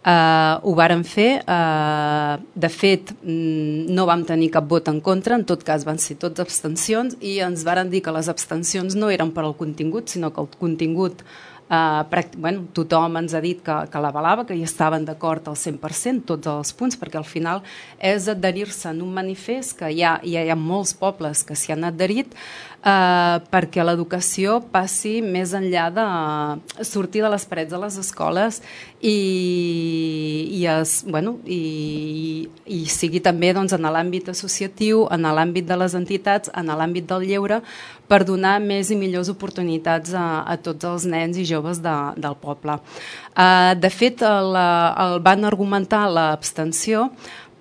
Uh, 0.00 0.56
ho 0.64 0.72
vàrem 0.72 1.02
fer, 1.04 1.42
uh, 1.44 2.40
de 2.56 2.68
fet 2.72 3.10
mm, 3.20 3.90
no 3.92 4.06
vam 4.08 4.22
tenir 4.24 4.46
cap 4.54 4.64
vot 4.64 4.86
en 4.88 4.96
contra, 5.04 5.36
en 5.36 5.44
tot 5.44 5.60
cas 5.60 5.84
van 5.84 6.00
ser 6.00 6.16
tots 6.22 6.40
abstencions 6.40 7.18
i 7.20 7.34
ens 7.44 7.66
varen 7.68 7.90
dir 7.92 8.00
que 8.06 8.14
les 8.16 8.30
abstencions 8.32 8.96
no 8.96 9.10
eren 9.12 9.28
per 9.36 9.44
al 9.44 9.52
contingut, 9.58 10.08
sinó 10.08 10.32
que 10.32 10.40
el 10.40 10.48
contingut 10.56 11.20
bueno, 11.70 12.64
tothom 12.74 13.20
ens 13.20 13.34
ha 13.34 13.40
dit 13.40 13.60
que, 13.62 13.76
que 13.90 14.02
l'avalava, 14.02 14.44
que 14.46 14.56
hi 14.58 14.64
estaven 14.66 15.04
d'acord 15.06 15.46
al 15.46 15.54
100%, 15.54 16.24
tots 16.26 16.50
els 16.50 16.72
punts, 16.74 16.98
perquè 16.98 17.20
al 17.20 17.28
final 17.28 17.62
és 17.98 18.26
adherir-se 18.28 18.90
en 18.90 19.04
un 19.04 19.12
manifest 19.14 19.76
que 19.78 19.86
ha, 19.86 19.92
hi 19.94 20.02
ha, 20.36 20.42
hi 20.42 20.50
ha 20.50 20.58
molts 20.58 20.96
pobles 20.98 21.44
que 21.46 21.54
s'hi 21.54 21.76
han 21.76 21.86
adherit 21.86 22.34
uh, 22.84 23.40
perquè 23.52 23.84
l'educació 23.84 24.58
passi 24.72 25.18
més 25.24 25.52
enllà 25.56 25.88
de 25.94 26.06
sortir 26.86 27.22
de 27.24 27.30
les 27.32 27.44
parets 27.48 27.72
de 27.72 27.80
les 27.80 27.98
escoles 28.00 28.60
i, 29.00 29.16
i, 30.58 30.64
es, 30.70 31.00
bueno, 31.08 31.36
i, 31.44 32.48
i 32.66 32.82
sigui 32.90 33.22
també 33.24 33.52
doncs, 33.56 33.74
en 33.76 33.88
l'àmbit 33.88 34.30
associatiu, 34.32 35.06
en 35.12 35.28
l'àmbit 35.28 35.68
de 35.68 35.78
les 35.80 35.96
entitats, 35.96 36.52
en 36.56 36.72
l'àmbit 36.72 37.08
del 37.10 37.26
lleure, 37.28 37.60
per 38.10 38.24
donar 38.26 38.56
més 38.62 38.90
i 38.90 38.98
millors 38.98 39.30
oportunitats 39.30 40.16
a, 40.18 40.42
a 40.42 40.56
tots 40.58 40.88
els 40.88 41.06
nens 41.06 41.38
i 41.38 41.46
joves 41.46 41.78
de, 41.84 41.96
del 42.18 42.34
poble. 42.40 42.80
Uh, 43.36 43.76
de 43.78 43.92
fet, 43.92 44.24
el, 44.26 44.56
el 44.56 45.20
van 45.24 45.46
argumentar 45.48 46.08
l'abstenció 46.10 47.08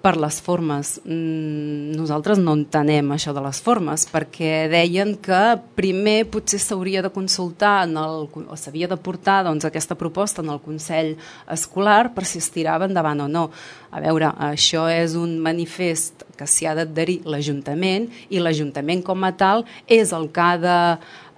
per 0.01 0.15
les 0.17 0.39
formes. 0.41 0.93
Mm, 1.03 1.95
nosaltres 1.99 2.39
no 2.39 2.53
entenem 2.55 3.11
això 3.11 3.33
de 3.35 3.43
les 3.43 3.59
formes, 3.61 4.05
perquè 4.07 4.69
deien 4.71 5.15
que 5.19 5.41
primer 5.75 6.23
potser 6.31 6.59
s'hauria 6.63 7.03
de 7.03 7.11
consultar 7.11 7.83
en 7.87 7.97
el, 7.99 8.27
o 8.31 8.55
s'havia 8.55 8.87
de 8.87 8.97
portar 8.97 9.43
doncs, 9.47 9.67
aquesta 9.67 9.97
proposta 9.99 10.41
en 10.41 10.53
el 10.53 10.61
Consell 10.63 11.15
Escolar 11.51 12.13
per 12.15 12.25
si 12.25 12.39
es 12.39 12.49
tirava 12.53 12.87
endavant 12.87 13.25
o 13.25 13.27
no. 13.27 13.49
A 13.91 13.99
veure, 13.99 14.31
això 14.51 14.87
és 14.91 15.15
un 15.19 15.39
manifest 15.43 16.23
que 16.39 16.47
s'hi 16.47 16.69
ha 16.69 16.75
d'adherir 16.77 17.23
l'Ajuntament 17.27 18.07
i 18.29 18.39
l'Ajuntament 18.39 19.03
com 19.03 19.25
a 19.27 19.33
tal 19.35 19.65
és 19.87 20.13
el 20.15 20.29
que 20.31 20.45
ha 20.45 20.57
de 20.61 20.77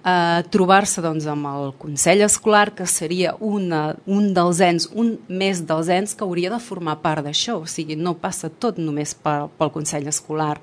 eh, 0.04 0.42
trobar-se 0.50 1.02
doncs, 1.02 1.26
amb 1.30 1.46
el 1.46 1.72
Consell 1.78 2.22
Escolar, 2.26 2.72
que 2.74 2.86
seria 2.86 3.34
una, 3.40 3.96
un 4.06 4.32
dels 4.34 4.60
ens, 4.64 4.88
un 4.98 5.14
més 5.28 5.62
dels 5.66 5.90
ens 5.92 6.14
que 6.14 6.26
hauria 6.26 6.50
de 6.52 6.60
formar 6.62 6.98
part 7.02 7.24
d'això, 7.24 7.60
o 7.62 7.68
sigui, 7.70 7.96
no 7.96 8.16
passa 8.18 8.50
tot 8.50 8.80
només 8.82 9.14
pel, 9.14 9.48
pel 9.58 9.72
Consell 9.74 10.08
Escolar. 10.10 10.56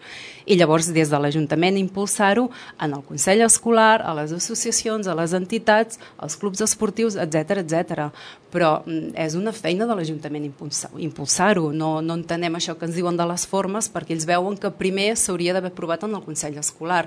I 0.49 0.57
llavors, 0.57 0.89
des 0.93 1.11
de 1.11 1.19
l'Ajuntament, 1.21 1.77
impulsar-ho 1.77 2.47
en 2.81 2.95
el 2.97 3.03
Consell 3.07 3.43
Escolar, 3.45 4.01
a 4.01 4.15
les 4.17 4.33
associacions, 4.35 5.07
a 5.07 5.15
les 5.17 5.35
entitats, 5.37 5.99
als 6.17 6.37
clubs 6.39 6.61
esportius, 6.65 7.15
etc 7.19 7.61
etc. 7.63 8.09
Però 8.49 8.79
mm, 8.85 9.13
és 9.19 9.35
una 9.37 9.53
feina 9.53 9.85
de 9.85 9.95
l'Ajuntament 9.95 10.49
impulsar-ho, 10.49 11.69
no, 11.71 11.99
no 12.01 12.17
entenem 12.17 12.57
això 12.57 12.75
que 12.75 12.89
ens 12.89 12.97
diuen 12.97 13.17
de 13.19 13.27
les 13.29 13.45
formes 13.47 13.91
perquè 13.93 14.15
ells 14.15 14.25
veuen 14.29 14.57
que 14.57 14.73
primer 14.73 15.11
s'hauria 15.17 15.53
d'haver 15.53 15.71
aprovat 15.71 16.07
en 16.07 16.17
el 16.17 16.25
Consell 16.25 16.57
Escolar 16.57 17.05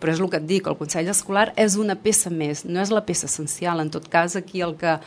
però 0.00 0.12
és 0.12 0.20
el 0.20 0.28
que 0.32 0.40
et 0.40 0.48
dic, 0.48 0.66
el 0.68 0.76
Consell 0.78 1.08
Escolar 1.12 1.50
és 1.56 1.78
una 1.80 1.96
peça 1.96 2.32
més, 2.32 2.64
no 2.68 2.82
és 2.82 2.92
la 2.92 3.04
peça 3.06 3.28
essencial. 3.30 3.80
En 3.80 3.90
tot 3.92 4.08
cas, 4.12 4.36
aquí 4.36 4.60
el 4.64 4.76
que, 4.80 4.98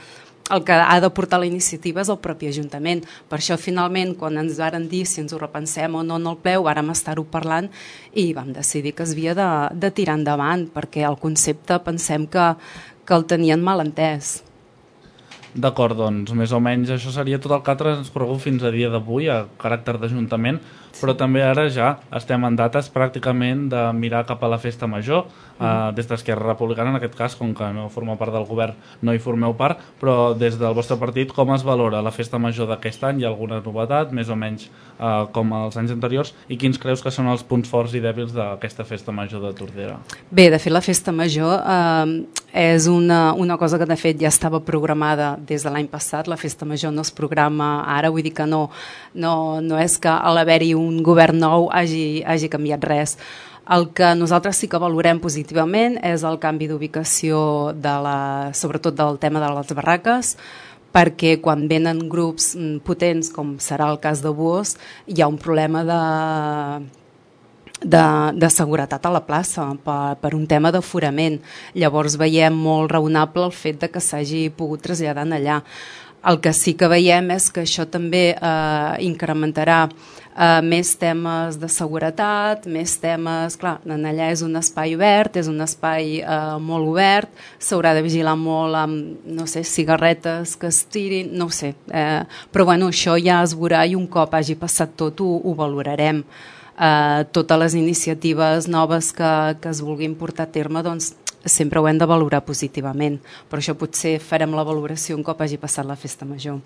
el 0.49 0.63
que 0.65 0.73
ha 0.73 0.97
de 1.01 1.09
portar 1.13 1.39
la 1.39 1.49
iniciativa 1.49 2.01
és 2.01 2.09
el 2.09 2.19
propi 2.23 2.49
Ajuntament. 2.49 3.03
Per 3.29 3.37
això, 3.37 3.57
finalment, 3.61 4.15
quan 4.17 4.39
ens 4.41 4.57
varen 4.61 4.89
dir 4.89 5.05
si 5.05 5.21
ens 5.21 5.33
ho 5.33 5.39
repensem 5.41 5.95
o 5.95 6.03
no 6.03 6.17
en 6.17 6.27
el 6.31 6.39
ple, 6.41 6.57
ho 6.57 6.65
vàrem 6.65 6.89
estar-ho 6.93 7.25
parlant 7.29 7.69
i 8.17 8.31
vam 8.33 8.51
decidir 8.55 8.95
que 8.97 9.05
es 9.05 9.13
havia 9.13 9.37
de, 9.37 9.49
de 9.77 9.93
tirar 9.93 10.17
endavant, 10.19 10.67
perquè 10.73 11.05
el 11.07 11.19
concepte 11.21 11.79
pensem 11.85 12.25
que, 12.27 12.51
que 13.05 13.17
el 13.17 13.27
tenien 13.29 13.61
mal 13.61 13.85
entès. 13.85 14.39
D'acord, 15.49 15.97
doncs 15.97 16.33
més 16.37 16.51
o 16.53 16.59
menys 16.61 16.91
això 16.93 17.11
seria 17.13 17.39
tot 17.41 17.55
el 17.55 17.63
que 17.65 17.73
ha 17.73 17.79
transcorregut 17.79 18.43
fins 18.43 18.65
a 18.65 18.69
dia 18.73 18.91
d'avui 18.93 19.29
a 19.33 19.43
caràcter 19.61 19.97
d'Ajuntament 19.97 20.59
però 20.97 21.15
també 21.17 21.43
ara 21.45 21.67
ja 21.69 21.95
estem 22.15 22.43
en 22.47 22.57
dates 22.59 22.89
pràcticament 22.93 23.67
de 23.71 23.83
mirar 23.97 24.25
cap 24.29 24.43
a 24.43 24.49
la 24.51 24.59
festa 24.61 24.87
major, 24.87 25.25
mm. 25.59 25.63
eh, 25.63 25.91
des 25.97 26.09
d'Esquerra 26.09 26.51
Republicana, 26.51 26.93
en 26.93 26.99
aquest 26.99 27.15
cas, 27.17 27.35
com 27.39 27.53
que 27.55 27.69
no 27.75 27.89
forma 27.93 28.17
part 28.19 28.33
del 28.35 28.47
govern, 28.49 28.77
no 29.01 29.13
hi 29.13 29.21
formeu 29.21 29.55
part, 29.59 29.81
però 30.01 30.33
des 30.37 30.57
del 30.59 30.75
vostre 30.77 30.97
partit, 31.01 31.33
com 31.35 31.53
es 31.55 31.65
valora 31.67 32.03
la 32.05 32.13
festa 32.15 32.39
major 32.41 32.69
d'aquest 32.69 33.03
any? 33.09 33.21
Hi 33.21 33.27
ha 33.27 33.31
alguna 33.33 33.61
novetat, 33.65 34.13
més 34.15 34.29
o 34.29 34.37
menys 34.39 34.69
eh, 34.69 35.25
com 35.35 35.53
els 35.61 35.77
anys 35.79 35.95
anteriors, 35.95 36.33
i 36.49 36.57
quins 36.57 36.79
creus 36.81 37.03
que 37.05 37.13
són 37.13 37.29
els 37.31 37.45
punts 37.47 37.69
forts 37.69 37.95
i 37.95 38.03
dèbils 38.03 38.33
d'aquesta 38.35 38.85
festa 38.87 39.15
major 39.15 39.43
de 39.45 39.53
Tordera? 39.57 39.99
Bé, 40.31 40.49
de 40.49 40.59
fet, 40.59 40.73
la 40.73 40.83
festa 40.85 41.13
major 41.15 41.59
eh, 41.59 42.39
és 42.53 42.87
una, 42.87 43.33
una 43.33 43.57
cosa 43.57 43.77
que 43.77 43.85
de 43.85 43.97
fet 43.99 44.19
ja 44.21 44.29
estava 44.29 44.59
programada 44.65 45.35
des 45.37 45.63
de 45.63 45.73
l'any 45.73 45.87
passat, 45.91 46.27
la 46.27 46.37
festa 46.37 46.65
major 46.65 46.93
no 46.93 47.05
es 47.05 47.11
programa 47.13 47.83
ara, 47.85 48.09
vull 48.09 48.25
dir 48.25 48.33
que 48.33 48.47
no, 48.49 48.67
no, 49.13 49.61
no 49.61 49.77
és 49.79 49.97
que 50.01 50.09
a 50.09 50.33
l'haver-hi 50.33 50.73
un 50.79 51.03
govern 51.03 51.39
nou 51.43 51.69
hagi, 51.75 52.23
hagi 52.25 52.49
canviat 52.51 52.87
res. 52.87 53.17
El 53.69 53.91
que 53.93 54.15
nosaltres 54.17 54.57
sí 54.57 54.67
que 54.69 54.81
valorem 54.81 55.19
positivament 55.21 55.99
és 56.01 56.23
el 56.25 56.39
canvi 56.41 56.69
d'ubicació, 56.71 57.39
de 57.77 57.95
la, 58.01 58.19
sobretot 58.57 58.95
del 58.97 59.19
tema 59.21 59.43
de 59.43 59.51
les 59.59 59.75
barraques, 59.77 60.33
perquè 60.89 61.35
quan 61.41 61.67
venen 61.69 62.07
grups 62.09 62.55
mm, 62.57 62.79
potents, 62.87 63.29
com 63.33 63.57
serà 63.61 63.91
el 63.93 63.99
cas 64.01 64.23
de 64.25 64.31
Buos, 64.33 64.73
hi 65.05 65.21
ha 65.21 65.29
un 65.29 65.37
problema 65.37 65.83
de, 65.85 65.99
de, 67.83 68.03
de 68.41 68.49
seguretat 68.49 69.05
a 69.05 69.13
la 69.13 69.23
plaça 69.25 69.67
per, 69.85 70.17
per 70.21 70.33
un 70.35 70.47
tema 70.49 70.73
d'aforament. 70.73 71.39
Llavors 71.77 72.17
veiem 72.19 72.55
molt 72.55 72.91
raonable 72.91 73.47
el 73.49 73.55
fet 73.55 73.79
de 73.83 73.91
que 73.93 74.03
s'hagi 74.03 74.47
pogut 74.49 74.83
traslladar 74.83 75.27
allà. 75.29 75.61
El 76.27 76.41
que 76.43 76.51
sí 76.51 76.73
que 76.75 76.89
veiem 76.91 77.29
és 77.31 77.47
que 77.53 77.63
això 77.63 77.85
també 77.87 78.33
eh, 78.33 78.95
incrementarà 79.07 79.85
eh, 79.87 80.59
més 80.65 80.91
temes 80.99 81.59
de 81.61 81.69
seguretat, 81.71 82.67
més 82.67 82.97
temes... 82.99 83.55
Clar, 83.59 83.77
allà 83.87 84.27
és 84.33 84.43
un 84.43 84.59
espai 84.59 84.97
obert, 84.97 85.39
és 85.39 85.47
un 85.51 85.63
espai 85.63 86.19
eh, 86.19 86.57
molt 86.59 86.91
obert, 86.91 87.31
s'haurà 87.63 87.93
de 87.95 88.03
vigilar 88.03 88.35
molt 88.39 88.75
amb, 88.81 89.23
no 89.25 89.47
sé, 89.47 89.63
cigarretes 89.63 90.57
que 90.59 90.67
es 90.73 90.83
tirin, 90.91 91.31
no 91.39 91.47
ho 91.47 91.55
sé. 91.55 91.73
Eh, 91.87 92.21
però 92.51 92.67
bueno, 92.67 92.91
això 92.91 93.15
ja 93.19 93.41
es 93.45 93.55
veurà 93.55 93.85
i 93.87 93.95
un 93.95 94.07
cop 94.11 94.35
hagi 94.35 94.59
passat 94.59 94.97
tot 94.99 95.23
ho, 95.23 95.31
ho 95.39 95.55
valorarem 95.55 96.23
eh, 96.23 97.25
totes 97.31 97.59
les 97.59 97.79
iniciatives 97.79 98.67
noves 98.67 99.13
que, 99.15 99.33
que 99.61 99.71
es 99.71 99.81
vulguin 99.81 100.15
portar 100.19 100.47
a 100.47 100.53
terme 100.53 100.83
doncs, 100.83 101.13
sempre 101.45 101.79
ho 101.79 101.87
hem 101.87 101.97
de 101.97 102.07
valorar 102.09 102.43
positivament, 102.45 103.19
però 103.49 103.61
això 103.61 103.75
potser 103.77 104.17
farem 104.19 104.55
la 104.55 104.67
valoració 104.67 105.17
un 105.17 105.23
cop 105.23 105.41
hagi 105.41 105.57
passat 105.57 105.87
la 105.87 105.99
festa 105.99 106.25
major. 106.25 106.59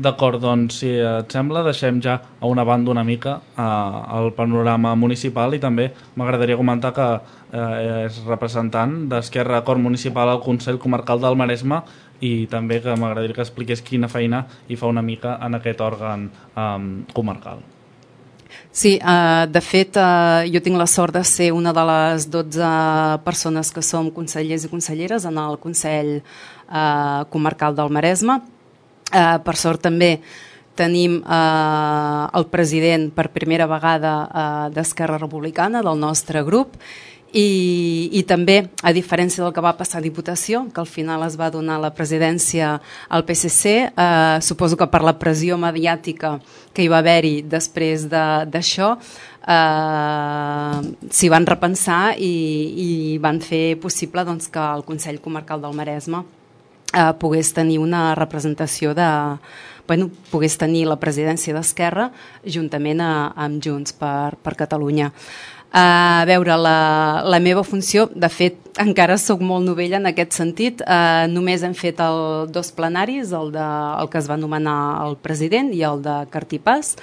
D'acord, 0.00 0.38
doncs 0.38 0.76
si 0.80 0.90
et 1.02 1.32
sembla 1.34 1.64
deixem 1.66 1.98
ja 2.00 2.14
a 2.38 2.46
una 2.46 2.62
banda 2.64 2.92
una 2.92 3.02
mica 3.02 3.40
eh, 3.58 4.18
el 4.20 4.30
panorama 4.36 4.94
municipal 4.94 5.56
i 5.56 5.58
també 5.58 5.88
m'agradaria 6.14 6.56
comentar 6.60 6.92
que 6.94 7.08
eh, 7.18 8.06
és 8.06 8.20
representant 8.28 8.94
d'Esquerra 9.10 9.58
Acord 9.58 9.82
Municipal 9.82 10.30
al 10.30 10.44
Consell 10.46 10.78
Comarcal 10.78 11.20
del 11.20 11.34
Maresme 11.34 11.82
i 12.22 12.46
també 12.46 12.78
que 12.84 12.94
m'agradaria 12.94 13.34
que 13.34 13.42
expliqués 13.42 13.82
quina 13.82 14.08
feina 14.08 14.44
hi 14.68 14.78
fa 14.78 14.86
una 14.86 15.02
mica 15.02 15.40
en 15.42 15.58
aquest 15.58 15.82
òrgan 15.82 16.30
eh, 16.30 16.78
comarcal. 17.12 17.66
Sí, 18.72 18.96
uh, 19.02 19.46
de 19.50 19.62
fet, 19.64 19.96
uh, 19.98 20.44
jo 20.50 20.62
tinc 20.64 20.78
la 20.78 20.86
sort 20.90 21.16
de 21.16 21.24
ser 21.26 21.50
una 21.52 21.72
de 21.76 21.84
les 21.88 22.28
12 22.30 22.70
persones 23.26 23.72
que 23.74 23.82
som 23.82 24.10
consellers 24.14 24.64
i 24.66 24.70
conselleres 24.72 25.26
en 25.28 25.38
el 25.42 25.58
Consell 25.62 26.20
uh, 26.20 27.26
Comarcal 27.30 27.76
del 27.78 27.90
Maresme. 27.90 28.40
Uh, 29.10 29.38
per 29.42 29.56
sort 29.58 29.82
també 29.82 30.18
tenim 30.78 31.18
uh, 31.20 32.30
el 32.32 32.46
president 32.52 33.10
per 33.12 33.28
primera 33.34 33.66
vegada 33.68 34.12
uh, 34.24 34.66
d'Esquerra 34.72 35.18
Republicana 35.18 35.82
del 35.82 35.98
nostre 35.98 36.44
grup 36.46 36.78
i, 37.32 38.10
i 38.18 38.22
també, 38.26 38.58
a 38.82 38.92
diferència 38.92 39.44
del 39.44 39.52
que 39.54 39.62
va 39.62 39.76
passar 39.78 40.00
a 40.00 40.04
Diputació, 40.04 40.64
que 40.74 40.82
al 40.82 40.88
final 40.90 41.22
es 41.26 41.36
va 41.38 41.50
donar 41.50 41.78
la 41.82 41.92
presidència 41.94 42.72
al 43.08 43.24
PSC, 43.28 43.74
eh, 43.90 44.38
suposo 44.42 44.76
que 44.76 44.88
per 44.90 45.02
la 45.06 45.14
pressió 45.18 45.58
mediàtica 45.60 46.38
que 46.74 46.82
hi 46.82 46.90
va 46.90 46.98
haver-hi 46.98 47.42
després 47.46 48.08
d'això, 48.10 48.90
de, 48.96 49.30
eh, 49.46 51.08
s'hi 51.10 51.30
van 51.30 51.46
repensar 51.46 52.02
i, 52.18 52.34
i 52.86 52.90
van 53.22 53.40
fer 53.40 53.78
possible 53.80 54.24
doncs, 54.26 54.50
que 54.50 54.60
el 54.60 54.84
Consell 54.88 55.20
Comarcal 55.22 55.62
del 55.62 55.76
Maresme 55.78 56.24
eh, 56.94 57.12
pogués 57.18 57.52
tenir 57.54 57.78
una 57.78 58.14
representació 58.18 58.94
de, 58.94 59.08
bueno, 59.86 60.10
pogués 60.30 60.58
tenir 60.58 60.84
la 60.86 60.98
presidència 61.02 61.54
d'Esquerra 61.54 62.10
juntament 62.44 63.00
a, 63.02 63.32
amb 63.34 63.62
Junts 63.62 63.94
per, 63.98 64.36
per 64.42 64.54
Catalunya. 64.58 65.10
A 65.72 66.24
veure, 66.26 66.56
la, 66.58 67.22
la 67.22 67.38
meva 67.38 67.62
funció, 67.62 68.08
de 68.10 68.26
fet, 68.26 68.56
encara 68.82 69.14
sóc 69.22 69.38
molt 69.44 69.62
novella 69.62 70.00
en 70.00 70.08
aquest 70.10 70.34
sentit. 70.34 70.80
Eh, 70.82 71.26
només 71.30 71.62
hem 71.62 71.76
fet 71.78 72.00
el, 72.02 72.48
dos 72.50 72.72
plenaris, 72.74 73.30
el, 73.36 73.52
de, 73.54 73.66
el 74.02 74.10
que 74.10 74.18
es 74.18 74.26
va 74.26 74.34
anomenar 74.34 75.04
el 75.04 75.14
president 75.22 75.70
i 75.70 75.84
el 75.86 76.02
de 76.02 76.16
Cartipàs, 76.32 76.96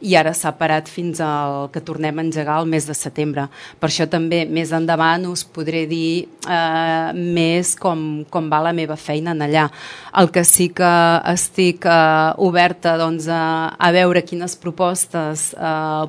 i 0.00 0.16
ara 0.16 0.32
s'ha 0.36 0.54
parat 0.56 0.88
fins 0.88 1.20
al 1.20 1.68
que 1.74 1.84
tornem 1.84 2.16
a 2.16 2.24
engegar 2.24 2.56
el 2.62 2.72
mes 2.72 2.88
de 2.88 2.96
setembre. 2.96 3.46
Per 3.80 3.90
això 3.90 4.08
també 4.08 4.44
més 4.48 4.72
endavant 4.72 5.28
us 5.28 5.44
podré 5.44 5.84
dir 5.90 6.24
eh, 6.24 7.12
més 7.12 7.76
com, 7.76 8.24
com 8.32 8.48
va 8.48 8.64
la 8.64 8.72
meva 8.72 8.96
feina 8.96 9.36
en 9.36 9.44
allà. 9.44 9.68
El 10.16 10.32
que 10.32 10.48
sí 10.48 10.70
que 10.72 10.96
estic 11.36 11.84
eh, 11.84 12.32
oberta 12.40 12.96
doncs, 12.96 13.28
a, 13.28 13.74
a 13.76 13.92
veure 13.92 14.24
quines 14.24 14.56
propostes 14.56 15.50
eh, 15.60 16.04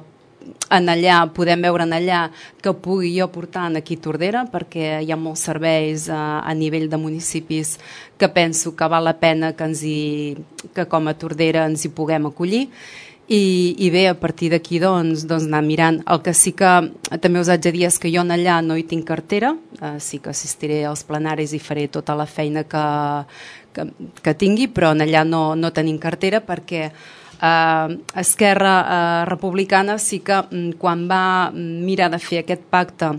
en 0.69 0.89
allà, 0.89 1.21
podem 1.33 1.61
veure 1.65 1.85
en 1.85 1.93
allà 1.95 2.25
que 2.61 2.73
pugui 2.73 3.13
jo 3.17 3.27
portar 3.33 3.67
aquí 3.77 3.97
Tordera 3.97 4.45
perquè 4.51 5.01
hi 5.01 5.11
ha 5.11 5.17
molts 5.17 5.45
serveis 5.47 6.09
a, 6.09 6.41
a 6.41 6.53
nivell 6.53 6.89
de 6.89 6.97
municipis 6.97 7.77
que 8.17 8.29
penso 8.29 8.75
que 8.75 8.87
val 8.87 9.03
la 9.03 9.17
pena 9.19 9.53
que, 9.53 9.63
ens 9.63 9.83
hi, 9.83 10.35
que 10.73 10.85
com 10.85 11.07
a 11.07 11.15
Tordera 11.17 11.65
ens 11.65 11.85
hi 11.85 11.93
puguem 11.93 12.29
acollir 12.29 12.67
i, 13.27 13.75
i 13.79 13.89
bé, 13.89 14.05
a 14.07 14.13
partir 14.13 14.51
d'aquí 14.53 14.77
doncs, 14.77 15.25
doncs 15.25 15.47
anar 15.47 15.63
mirant. 15.65 16.01
El 16.05 16.21
que 16.21 16.33
sí 16.37 16.53
que 16.53 16.69
també 17.21 17.41
us 17.41 17.49
haig 17.49 17.63
de 17.63 17.71
dir 17.73 17.87
és 17.87 17.97
que 17.97 18.11
jo 18.13 18.21
en 18.21 18.33
allà 18.35 18.59
no 18.61 18.77
hi 18.77 18.85
tinc 18.85 19.07
cartera, 19.07 19.55
eh, 19.81 19.95
sí 19.99 20.19
que 20.21 20.29
assistiré 20.29 20.83
als 20.85 21.03
plenaris 21.07 21.55
i 21.57 21.59
faré 21.59 21.87
tota 21.89 22.15
la 22.15 22.27
feina 22.29 22.65
que, 22.69 22.85
que, 23.73 23.87
que 24.21 24.35
tingui, 24.37 24.69
però 24.69 24.93
en 24.93 25.01
allà 25.01 25.25
no, 25.25 25.55
no 25.57 25.73
tenim 25.73 25.97
cartera 25.97 26.43
perquè 26.45 26.91
eh, 27.41 27.97
Esquerra 28.21 28.75
eh, 28.81 29.25
Republicana 29.29 29.97
sí 29.97 30.19
que 30.19 30.41
mm, 30.41 30.75
quan 30.81 31.07
va 31.09 31.51
mirar 31.53 32.11
de 32.11 32.19
fer 32.19 32.43
aquest 32.43 32.67
pacte 32.69 33.15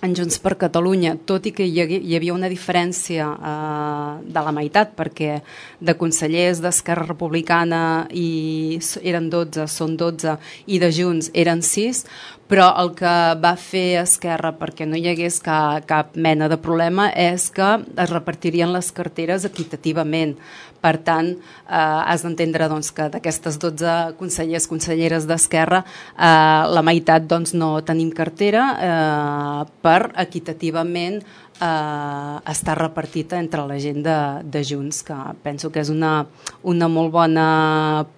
en 0.00 0.14
Junts 0.14 0.38
per 0.38 0.54
Catalunya, 0.58 1.16
tot 1.26 1.48
i 1.48 1.52
que 1.54 1.66
hi, 1.66 1.82
hi 1.82 2.14
havia 2.14 2.34
una 2.34 2.50
diferència 2.50 3.26
eh, 3.34 4.12
de 4.30 4.44
la 4.46 4.54
meitat, 4.54 4.94
perquè 4.98 5.40
de 5.80 5.94
consellers 5.98 6.62
d'Esquerra 6.62 7.08
Republicana 7.08 7.80
i 8.14 8.78
eren 9.02 9.28
12, 9.32 9.66
són 9.66 9.96
12, 9.98 10.36
i 10.70 10.78
de 10.78 10.92
Junts 10.94 11.32
eren 11.34 11.64
6, 11.66 12.04
però 12.48 12.70
el 12.80 12.94
que 12.96 13.14
va 13.42 13.52
fer 13.60 13.98
Esquerra 14.04 14.54
perquè 14.56 14.86
no 14.88 14.96
hi 14.96 15.10
hagués 15.10 15.40
cap, 15.44 15.82
cap 15.90 16.14
mena 16.16 16.48
de 16.48 16.60
problema 16.62 17.10
és 17.12 17.50
que 17.52 17.74
es 17.82 18.14
repartirien 18.14 18.72
les 18.72 18.92
carteres 18.94 19.44
equitativament, 19.48 20.36
Per 20.78 20.94
tant, 21.02 21.32
eh, 21.34 21.74
has 21.74 22.22
d'entendre 22.22 22.68
doncs, 22.70 22.92
que 22.94 23.08
d'aquestes 23.10 23.58
12 23.58 24.14
consellers, 24.18 24.68
conselleres 24.70 25.26
d'Esquerra, 25.26 25.82
eh, 26.14 26.62
la 26.70 26.82
meitat 26.86 27.26
doncs, 27.26 27.54
no 27.54 27.80
tenim 27.82 28.12
cartera 28.14 28.64
eh, 28.78 29.66
per 29.82 30.12
equitativament 30.22 31.18
eh, 31.18 32.36
està 32.52 32.76
repartida 32.78 33.40
entre 33.42 33.66
la 33.66 33.78
gent 33.82 34.02
de, 34.06 34.18
de 34.44 34.62
Junts, 34.64 35.02
que 35.02 35.16
penso 35.42 35.72
que 35.74 35.82
és 35.82 35.90
una, 35.90 36.26
una 36.62 36.88
molt 36.88 37.12
bona 37.14 37.48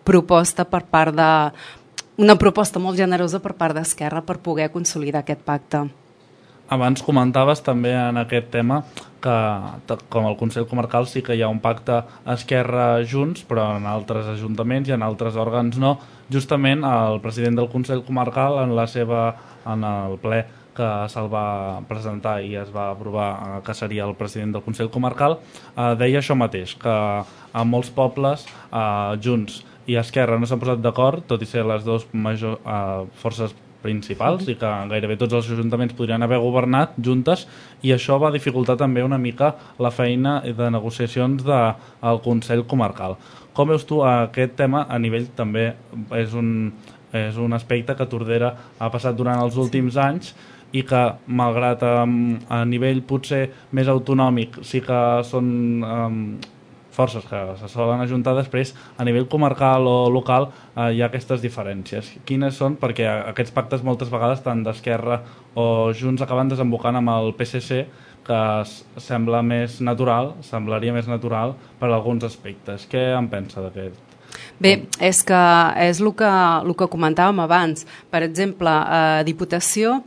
proposta 0.04 0.68
per 0.68 0.84
part 0.90 1.16
de 1.16 1.30
una 2.20 2.36
proposta 2.36 2.78
molt 2.82 3.00
generosa 3.00 3.40
per 3.40 3.54
part 3.56 3.78
d'Esquerra 3.78 4.20
per 4.20 4.42
poder 4.44 4.68
consolidar 4.74 5.24
aquest 5.24 5.40
pacte. 5.46 5.86
Abans 6.70 7.02
comentaves 7.02 7.64
també 7.66 7.90
en 7.98 8.20
aquest 8.20 8.52
tema 8.52 8.84
que 9.20 9.96
com 10.08 10.28
el 10.28 10.36
Consell 10.38 10.68
Comarcal 10.70 11.08
sí 11.10 11.18
que 11.26 11.34
hi 11.34 11.42
ha 11.42 11.48
un 11.50 11.58
pacte 11.60 11.96
Esquerra 12.30 13.02
Junts, 13.02 13.42
però 13.48 13.72
en 13.80 13.88
altres 13.90 14.28
ajuntaments 14.36 14.88
i 14.88 14.94
en 14.94 15.02
altres 15.02 15.34
òrgans 15.34 15.80
no. 15.82 15.96
Justament 16.30 16.86
el 16.86 17.18
president 17.24 17.58
del 17.58 17.68
Consell 17.72 18.04
Comarcal 18.06 18.60
en 18.62 18.76
la 18.78 18.86
seva 18.86 19.24
en 19.66 19.82
el 19.84 20.14
ple 20.22 20.44
que 20.76 20.90
se'l 21.10 21.26
va 21.32 21.80
presentar 21.88 22.36
i 22.46 22.54
es 22.60 22.70
va 22.72 22.90
aprovar 22.92 23.30
eh, 23.34 23.56
que 23.66 23.74
seria 23.74 24.06
el 24.06 24.14
president 24.14 24.54
del 24.54 24.62
Consell 24.62 24.92
Comarcal, 24.94 25.40
eh, 25.74 25.94
deia 25.98 26.22
això 26.22 26.36
mateix, 26.38 26.76
que 26.78 26.94
a 26.94 27.64
molts 27.66 27.90
pobles 27.96 28.46
eh, 28.46 29.18
Junts 29.20 29.64
i 29.90 29.98
Esquerra 29.98 30.38
no 30.38 30.46
s'han 30.46 30.62
posat 30.62 30.80
d'acord, 30.84 31.26
tot 31.26 31.42
i 31.42 31.50
ser 31.50 31.66
les 31.66 31.82
dues 31.84 32.06
major, 32.14 32.60
eh, 32.62 33.10
forces 33.20 33.56
principals 33.82 34.48
i 34.48 34.56
que 34.60 34.70
gairebé 34.90 35.16
tots 35.20 35.36
els 35.38 35.50
ajuntaments 35.54 35.96
podrien 35.98 36.22
haver 36.22 36.38
governat 36.42 36.94
juntes 37.00 37.46
i 37.82 37.94
això 37.94 38.18
va 38.22 38.32
dificultar 38.34 38.76
també 38.80 39.04
una 39.06 39.18
mica 39.18 39.54
la 39.78 39.90
feina 39.90 40.40
de 40.44 40.70
negociacions 40.70 41.44
del 41.44 41.74
de, 42.02 42.14
Consell 42.24 42.66
Comarcal. 42.68 43.16
Com 43.52 43.72
veus 43.72 43.84
tu 43.88 44.02
aquest 44.06 44.56
tema 44.56 44.86
a 44.88 44.98
nivell 44.98 45.26
també 45.36 45.72
és 46.16 46.34
un, 46.38 46.72
és 47.12 47.36
un 47.36 47.52
aspecte 47.56 47.96
que 47.96 48.06
Tordera 48.06 48.54
ha 48.78 48.90
passat 48.92 49.16
durant 49.18 49.42
els 49.42 49.58
últims 49.58 49.98
anys 49.98 50.34
i 50.72 50.84
que 50.86 51.00
malgrat 51.26 51.82
um, 51.82 52.38
a 52.48 52.62
nivell 52.64 53.02
potser 53.02 53.42
més 53.74 53.90
autonòmic 53.90 54.60
sí 54.66 54.82
que 54.84 55.00
són 55.26 55.48
um, 55.82 56.18
forces 56.90 57.24
que 57.28 57.40
se 57.60 57.70
solen 57.70 58.02
ajuntar 58.02 58.34
després 58.36 58.74
a 58.98 59.06
nivell 59.06 59.28
comarcal 59.30 59.86
o 59.86 59.96
local 60.12 60.50
eh, 60.50 60.90
hi 60.96 61.02
ha 61.02 61.08
aquestes 61.08 61.42
diferències. 61.42 62.12
Quines 62.28 62.58
són? 62.58 62.76
Perquè 62.80 63.08
aquests 63.30 63.54
pactes 63.56 63.84
moltes 63.86 64.12
vegades 64.12 64.42
tant 64.44 64.64
d'Esquerra 64.66 65.22
o 65.54 65.64
Junts 65.96 66.22
acaben 66.22 66.50
desembocant 66.50 67.00
amb 67.00 67.14
el 67.16 67.34
PSC 67.38 67.84
que 68.26 68.42
sembla 69.00 69.40
més 69.42 69.80
natural, 69.80 70.34
semblaria 70.46 70.94
més 70.94 71.08
natural 71.10 71.56
per 71.80 71.90
alguns 71.90 72.26
aspectes. 72.28 72.86
Què 72.90 73.10
en 73.16 73.30
pensa 73.32 73.64
d'aquest? 73.64 74.10
Bé, 74.60 74.74
és 75.02 75.22
que 75.26 75.40
és 75.82 76.00
el 76.02 76.12
que, 76.14 76.28
el 76.28 76.76
que 76.78 76.88
comentàvem 76.92 77.40
abans. 77.42 77.86
Per 78.12 78.22
exemple, 78.26 78.70
a 78.70 79.24
Diputació 79.26 80.00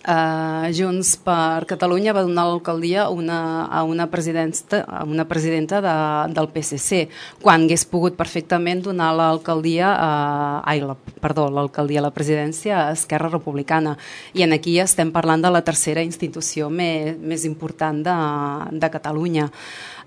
Uh, 0.00 0.72
Junts 0.72 1.10
per 1.20 1.66
Catalunya 1.68 2.14
va 2.16 2.22
donar 2.24 2.46
l'alcaldia 2.48 3.10
una, 3.12 3.66
a 3.68 3.82
una 3.84 4.06
presidenta, 4.08 4.80
a 4.88 5.04
una 5.04 5.26
presidenta 5.28 5.82
de, 5.84 5.92
del 6.32 6.48
PSC, 6.48 7.02
quan 7.42 7.66
hagués 7.66 7.84
pogut 7.84 8.16
perfectament 8.16 8.80
donar 8.86 9.10
l'alcaldia 9.12 9.90
a, 9.92 10.08
ai, 10.64 10.80
la, 10.80 10.96
perdó, 10.96 11.50
l'alcaldia, 11.52 12.00
la 12.00 12.14
presidència 12.16 12.78
a 12.86 12.96
Esquerra 12.96 13.28
Republicana. 13.28 13.92
I 14.32 14.48
en 14.48 14.56
aquí 14.56 14.78
estem 14.80 15.12
parlant 15.12 15.44
de 15.44 15.52
la 15.52 15.60
tercera 15.68 16.00
institució 16.00 16.72
més, 16.72 17.20
més 17.20 17.44
important 17.44 18.00
de, 18.00 18.18
de 18.72 18.92
Catalunya. 18.96 19.50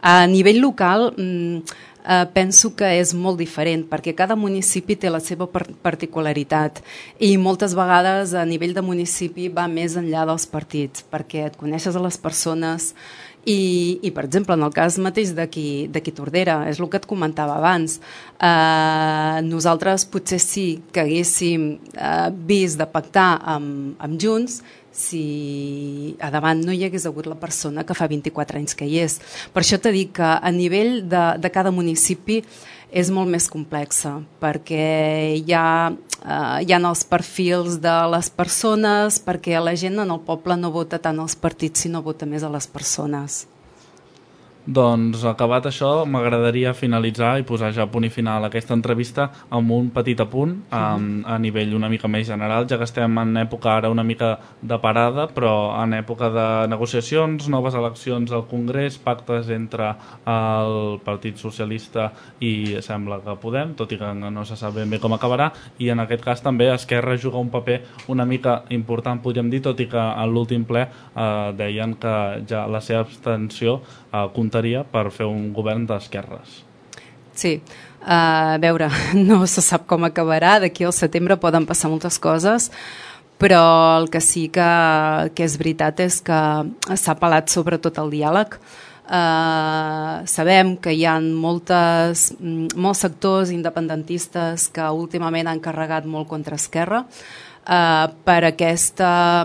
A 0.01 0.25
nivell 0.25 0.57
local, 0.59 1.11
mmm, 1.13 1.61
eh, 2.03 2.25
penso 2.33 2.73
que 2.75 2.89
és 2.99 3.13
molt 3.13 3.39
diferent 3.41 3.85
perquè 3.89 4.13
cada 4.15 4.35
municipi 4.35 4.95
té 4.95 5.09
la 5.09 5.21
seva 5.23 5.47
particularitat 5.49 6.83
i 7.19 7.35
moltes 7.37 7.75
vegades 7.75 8.33
a 8.33 8.45
nivell 8.45 8.75
de 8.75 8.85
municipi 8.85 9.49
va 9.49 9.67
més 9.67 9.97
enllà 9.99 10.27
dels 10.29 10.47
partits 10.47 11.05
perquè 11.09 11.47
et 11.49 11.59
coneixes 11.59 11.95
a 11.95 12.03
les 12.03 12.17
persones 12.17 12.93
i, 13.45 13.99
i 14.07 14.11
per 14.15 14.23
exemple, 14.23 14.55
en 14.55 14.63
el 14.63 14.71
cas 14.71 14.95
mateix 15.03 15.33
d'aquí 15.35 16.13
Tordera, 16.15 16.61
és 16.71 16.79
el 16.79 16.87
que 16.87 17.01
et 17.01 17.07
comentava 17.07 17.57
abans, 17.57 17.97
eh, 18.39 19.41
nosaltres 19.43 20.05
potser 20.07 20.39
sí 20.39 20.67
que 20.95 21.03
haguéssim 21.03 21.65
eh, 21.91 22.29
vist 22.47 22.79
de 22.79 22.87
pactar 22.87 23.41
amb, 23.55 23.97
amb 23.99 24.19
Junts 24.21 24.61
si 24.93 26.15
a 26.21 26.29
davant 26.31 26.61
no 26.63 26.71
hi 26.71 26.85
hagués 26.85 27.07
hagut 27.09 27.27
la 27.27 27.39
persona 27.39 27.83
que 27.83 27.97
fa 27.97 28.07
24 28.07 28.61
anys 28.61 28.77
que 28.77 28.87
hi 28.87 29.01
és. 29.03 29.17
Per 29.53 29.63
això 29.63 29.81
t'he 29.81 29.91
dit 29.91 30.13
que 30.13 30.29
a 30.37 30.51
nivell 30.53 31.01
de, 31.09 31.23
de 31.41 31.51
cada 31.51 31.73
municipi 31.73 32.43
és 32.93 33.09
molt 33.09 33.31
més 33.33 33.49
complexa, 33.49 34.19
perquè 34.39 34.83
hi 35.39 35.55
ha, 35.57 35.89
eh, 36.21 36.59
hi 36.61 36.73
ha 36.75 36.79
els 36.79 37.01
perfils 37.09 37.79
de 37.81 37.95
les 38.13 38.29
persones, 38.29 39.17
perquè 39.17 39.57
la 39.59 39.73
gent 39.73 39.97
en 40.05 40.13
el 40.13 40.21
poble 40.21 40.59
no 40.61 40.71
vota 40.71 41.01
tant 41.01 41.19
als 41.19 41.35
partits, 41.35 41.87
sinó 41.87 42.03
vota 42.05 42.29
més 42.29 42.45
a 42.45 42.53
les 42.53 42.69
persones. 42.69 43.47
Doncs 44.63 45.25
acabat 45.27 45.65
això, 45.67 46.05
m'agradaria 46.07 46.71
finalitzar 46.71 47.33
i 47.41 47.43
posar 47.43 47.73
ja 47.75 47.83
punt 47.91 48.05
i 48.07 48.09
final 48.13 48.45
a 48.45 48.47
aquesta 48.47 48.71
entrevista 48.77 49.25
amb 49.51 49.71
un 49.75 49.89
petit 49.91 50.21
apunt 50.23 50.53
um, 50.71 51.07
a 51.27 51.35
nivell 51.35 51.73
una 51.75 51.89
mica 51.91 52.07
més 52.07 52.29
general, 52.29 52.63
ja 52.71 52.77
que 52.79 52.87
estem 52.87 53.17
en 53.19 53.35
època 53.41 53.73
ara 53.73 53.91
una 53.91 54.05
mica 54.07 54.37
de 54.61 54.77
parada, 54.79 55.25
però 55.27 55.51
en 55.81 55.97
època 55.97 56.29
de 56.31 56.45
negociacions, 56.71 57.49
noves 57.51 57.75
eleccions 57.75 58.31
al 58.31 58.45
Congrés, 58.47 58.95
pactes 59.03 59.49
entre 59.51 59.89
el 60.31 61.01
Partit 61.03 61.43
Socialista 61.43 62.13
i 62.39 62.79
sembla 62.79 63.19
que 63.19 63.35
Podem, 63.43 63.75
tot 63.75 63.91
i 63.91 63.99
que 63.99 64.13
no 64.15 64.45
se 64.47 64.55
sap 64.55 64.77
ben 64.77 64.87
bé 64.87 65.01
com 65.03 65.11
acabarà, 65.11 65.49
i 65.83 65.91
en 65.91 65.99
aquest 66.05 66.23
cas 66.23 66.45
també 66.45 66.69
Esquerra 66.71 67.17
juga 67.19 67.41
un 67.43 67.51
paper 67.51 67.81
una 68.15 68.23
mica 68.23 68.61
important, 68.71 69.19
podríem 69.19 69.51
dir, 69.51 69.59
tot 69.67 69.83
i 69.83 69.89
que 69.91 69.99
en 69.99 70.31
l'últim 70.31 70.63
ple 70.63 70.87
eh, 70.87 71.51
deien 71.59 71.99
que 71.99 72.15
ja 72.47 72.63
la 72.71 72.79
seva 72.79 73.03
abstenció 73.03 73.81
eh, 73.81 74.23
comptaria 74.53 74.83
per 74.83 75.09
fer 75.11 75.25
un 75.25 75.51
govern 75.53 75.87
d'esquerres. 75.87 76.63
Sí, 77.33 77.57
uh, 77.57 78.53
a 78.53 78.57
veure, 78.61 78.89
no 79.29 79.45
se 79.47 79.61
sap 79.61 79.87
com 79.87 80.05
acabarà, 80.05 80.59
d'aquí 80.61 80.85
al 80.85 80.93
setembre 80.93 81.37
poden 81.37 81.65
passar 81.65 81.89
moltes 81.89 82.19
coses, 82.19 82.69
però 83.39 83.97
el 83.99 84.09
que 84.09 84.21
sí 84.21 84.49
que, 84.53 84.69
que 85.33 85.43
és 85.43 85.57
veritat 85.57 85.99
és 85.99 86.21
que 86.21 86.39
s'ha 86.93 87.15
apel·lat 87.15 87.49
sobretot 87.49 87.97
al 87.97 88.11
diàleg. 88.13 88.59
Uh, 89.03 90.23
sabem 90.29 90.77
que 90.79 90.93
hi 90.95 91.03
ha 91.05 91.17
moltes, 91.19 92.31
molts 92.39 93.01
sectors 93.03 93.51
independentistes 93.51 94.69
que 94.71 94.85
últimament 94.95 95.49
han 95.49 95.59
carregat 95.59 96.07
molt 96.07 96.29
contra 96.29 96.55
Esquerra 96.55 97.01
uh, 97.03 98.07
per 98.23 98.39
aquesta 98.47 99.43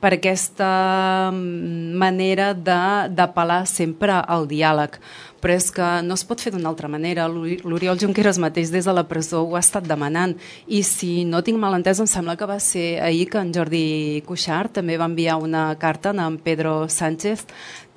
per 0.00 0.12
aquesta 0.16 1.30
manera 1.32 2.52
d'apel·lar 2.54 3.64
sempre 3.66 4.20
al 4.20 4.46
diàleg. 4.50 4.98
Però 5.38 5.54
és 5.54 5.68
que 5.70 5.86
no 6.02 6.16
es 6.18 6.24
pot 6.26 6.42
fer 6.42 6.50
d'una 6.50 6.66
altra 6.68 6.90
manera. 6.90 7.28
L'Oriol 7.30 7.98
Junqueras 8.00 8.40
mateix 8.42 8.72
des 8.74 8.88
de 8.88 8.94
la 8.94 9.06
presó 9.06 9.44
ho 9.46 9.54
ha 9.54 9.62
estat 9.62 9.86
demanant. 9.86 10.34
I 10.66 10.82
si 10.82 11.24
no 11.24 11.44
tinc 11.46 11.60
mal 11.62 11.76
entès, 11.78 12.00
em 12.02 12.10
sembla 12.10 12.34
que 12.36 12.48
va 12.50 12.58
ser 12.58 12.98
ahir 13.00 13.28
que 13.30 13.38
en 13.38 13.52
Jordi 13.54 14.22
Cuixart 14.26 14.74
també 14.80 14.98
va 14.98 15.06
enviar 15.06 15.38
una 15.38 15.70
carta 15.78 16.10
a 16.10 16.26
en 16.26 16.38
Pedro 16.42 16.88
Sánchez 16.88 17.46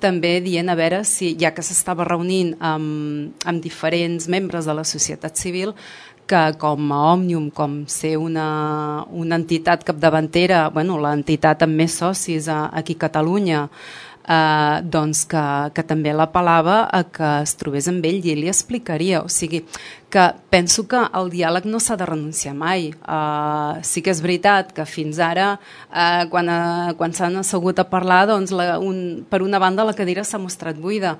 també 0.02 0.40
dient 0.42 0.70
a 0.70 0.76
veure 0.78 1.02
si, 1.06 1.32
ja 1.38 1.52
que 1.54 1.62
s'estava 1.62 2.06
reunint 2.08 2.56
amb, 2.58 3.36
amb 3.46 3.62
diferents 3.62 4.26
membres 4.32 4.66
de 4.66 4.74
la 4.74 4.84
societat 4.88 5.38
civil, 5.38 5.76
que 6.26 6.42
com 6.58 6.92
a 6.92 7.00
Òmnium, 7.12 7.50
com 7.50 7.82
ser 7.90 8.16
una, 8.20 9.04
una 9.10 9.36
entitat 9.40 9.84
capdavantera, 9.84 10.68
bueno, 10.72 11.00
l'entitat 11.02 11.66
amb 11.66 11.76
més 11.82 11.98
socis 11.98 12.48
a, 12.48 12.64
aquí 12.72 12.96
a 12.98 13.04
Catalunya, 13.06 13.66
eh, 14.28 14.82
doncs 14.82 15.24
que, 15.28 15.42
que 15.74 15.84
també 15.86 16.12
l'apel·lava 16.14 16.82
a 16.92 17.02
que 17.10 17.30
es 17.42 17.54
trobés 17.60 17.88
amb 17.90 18.04
ell 18.06 18.22
i 18.24 18.36
li 18.38 18.50
explicaria. 18.50 19.22
O 19.22 19.30
sigui, 19.32 19.62
que 20.12 20.26
penso 20.52 20.84
que 20.88 21.00
el 21.18 21.30
diàleg 21.32 21.66
no 21.68 21.80
s'ha 21.80 21.96
de 22.00 22.08
renunciar 22.08 22.54
mai. 22.58 22.90
Eh, 22.92 23.72
sí 23.86 24.02
que 24.04 24.12
és 24.14 24.22
veritat 24.24 24.72
que 24.76 24.86
fins 24.88 25.20
ara, 25.22 25.54
eh, 25.90 26.26
quan, 26.30 26.48
eh, 26.48 26.92
quan 26.98 27.12
s'han 27.16 27.40
assegut 27.42 27.80
a 27.80 27.88
parlar, 27.88 28.26
doncs 28.30 28.52
la, 28.54 28.78
un, 28.78 29.24
per 29.28 29.42
una 29.42 29.58
banda 29.62 29.86
la 29.88 29.96
cadira 29.96 30.24
s'ha 30.24 30.40
mostrat 30.42 30.76
buida, 30.76 31.18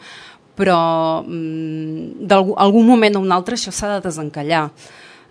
però 0.59 1.23
mm, 1.27 2.27
d'algun 2.29 2.87
moment 2.87 3.17
o 3.17 3.25
un 3.25 3.33
altre 3.33 3.57
això 3.57 3.73
s'ha 3.73 3.97
de 3.97 4.03
desencallar 4.05 4.67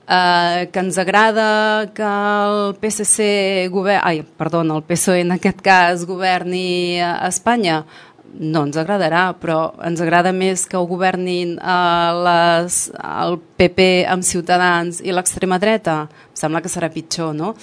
eh, 0.07 0.69
que 0.71 0.79
ens 0.79 0.97
agrada 0.97 1.91
que 1.93 2.03
el 2.03 2.75
PSC 2.81 3.67
govern, 3.71 4.01
ai, 4.03 4.23
perdó, 4.23 4.61
el 4.61 4.83
PSOE 4.83 5.21
en 5.21 5.35
aquest 5.37 5.61
cas 5.61 6.05
governi 6.05 6.99
a 7.01 7.27
Espanya 7.27 7.83
no 8.31 8.61
ens 8.63 8.77
agradarà, 8.79 9.33
però 9.35 9.73
ens 9.83 9.99
agrada 9.99 10.31
més 10.31 10.63
que 10.69 10.79
ho 10.79 10.85
governin 10.87 11.57
eh, 11.57 12.11
les, 12.25 12.83
el 12.95 13.37
PP 13.59 13.87
amb 14.07 14.23
Ciutadans 14.23 15.01
i 15.03 15.11
l'extrema 15.11 15.59
dreta? 15.59 16.05
Em 16.31 16.39
sembla 16.39 16.61
que 16.63 16.71
serà 16.71 16.89
pitjor, 16.93 17.35
no? 17.35 17.53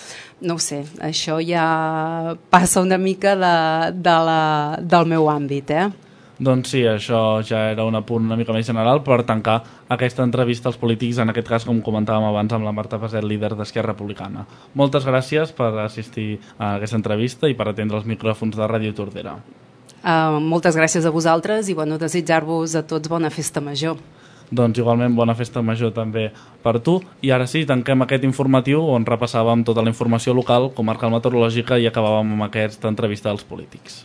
No 0.44 0.59
ho 0.59 0.62
sé, 0.62 0.83
això 1.01 1.40
ja 1.42 2.37
passa 2.53 2.85
una 2.85 2.99
mica 3.01 3.35
de, 3.37 3.57
de 3.97 4.18
la, 4.29 4.42
del 4.81 5.09
meu 5.09 5.31
àmbit, 5.33 5.73
eh? 5.73 5.88
Doncs 6.38 6.70
sí, 6.70 6.85
això 6.87 7.40
ja 7.42 7.64
era 7.72 7.83
un 7.83 7.98
apunt 7.98 8.29
una 8.29 8.37
mica 8.38 8.55
més 8.55 8.66
general 8.66 9.01
per 9.03 9.24
tancar 9.27 9.57
aquesta 9.90 10.22
entrevista 10.22 10.68
als 10.70 10.77
polítics, 10.79 11.18
en 11.18 11.33
aquest 11.33 11.48
cas, 11.51 11.64
com 11.66 11.81
comentàvem 11.83 12.29
abans, 12.29 12.53
amb 12.55 12.66
la 12.66 12.72
Marta 12.72 13.01
Paset, 13.03 13.24
líder 13.27 13.57
d'Esquerra 13.59 13.90
Republicana. 13.90 14.44
Moltes 14.79 15.07
gràcies 15.09 15.51
per 15.51 15.72
assistir 15.83 16.37
a 16.57 16.77
aquesta 16.77 16.98
entrevista 17.01 17.51
i 17.51 17.57
per 17.59 17.66
atendre 17.72 17.98
els 17.98 18.07
micròfons 18.07 18.55
de 18.55 18.68
Ràdio 18.70 18.94
Tordera. 18.94 19.35
Uh, 19.98 20.38
moltes 20.38 20.79
gràcies 20.79 21.03
a 21.03 21.11
vosaltres 21.11 21.68
i 21.68 21.74
bueno, 21.74 21.98
desitjar-vos 21.98 22.77
a 22.79 22.85
tots 22.87 23.11
bona 23.11 23.33
festa 23.35 23.61
major. 23.61 23.98
Doncs 24.48 24.79
igualment 24.79 25.16
bona 25.18 25.35
festa 25.37 25.61
major 25.61 25.90
també 25.92 26.29
per 26.62 26.79
tu. 26.81 27.01
I 27.20 27.33
ara 27.35 27.48
sí, 27.51 27.64
tanquem 27.66 28.07
aquest 28.07 28.22
informatiu 28.24 28.85
on 28.94 29.05
repassàvem 29.05 29.66
tota 29.66 29.83
la 29.83 29.90
informació 29.90 30.38
local, 30.38 30.70
comarcal 30.79 31.11
meteorològica 31.12 31.83
i 31.83 31.90
acabàvem 31.90 32.38
amb 32.38 32.46
aquesta 32.46 32.88
entrevista 32.88 33.35
als 33.35 33.42
polítics. 33.42 34.05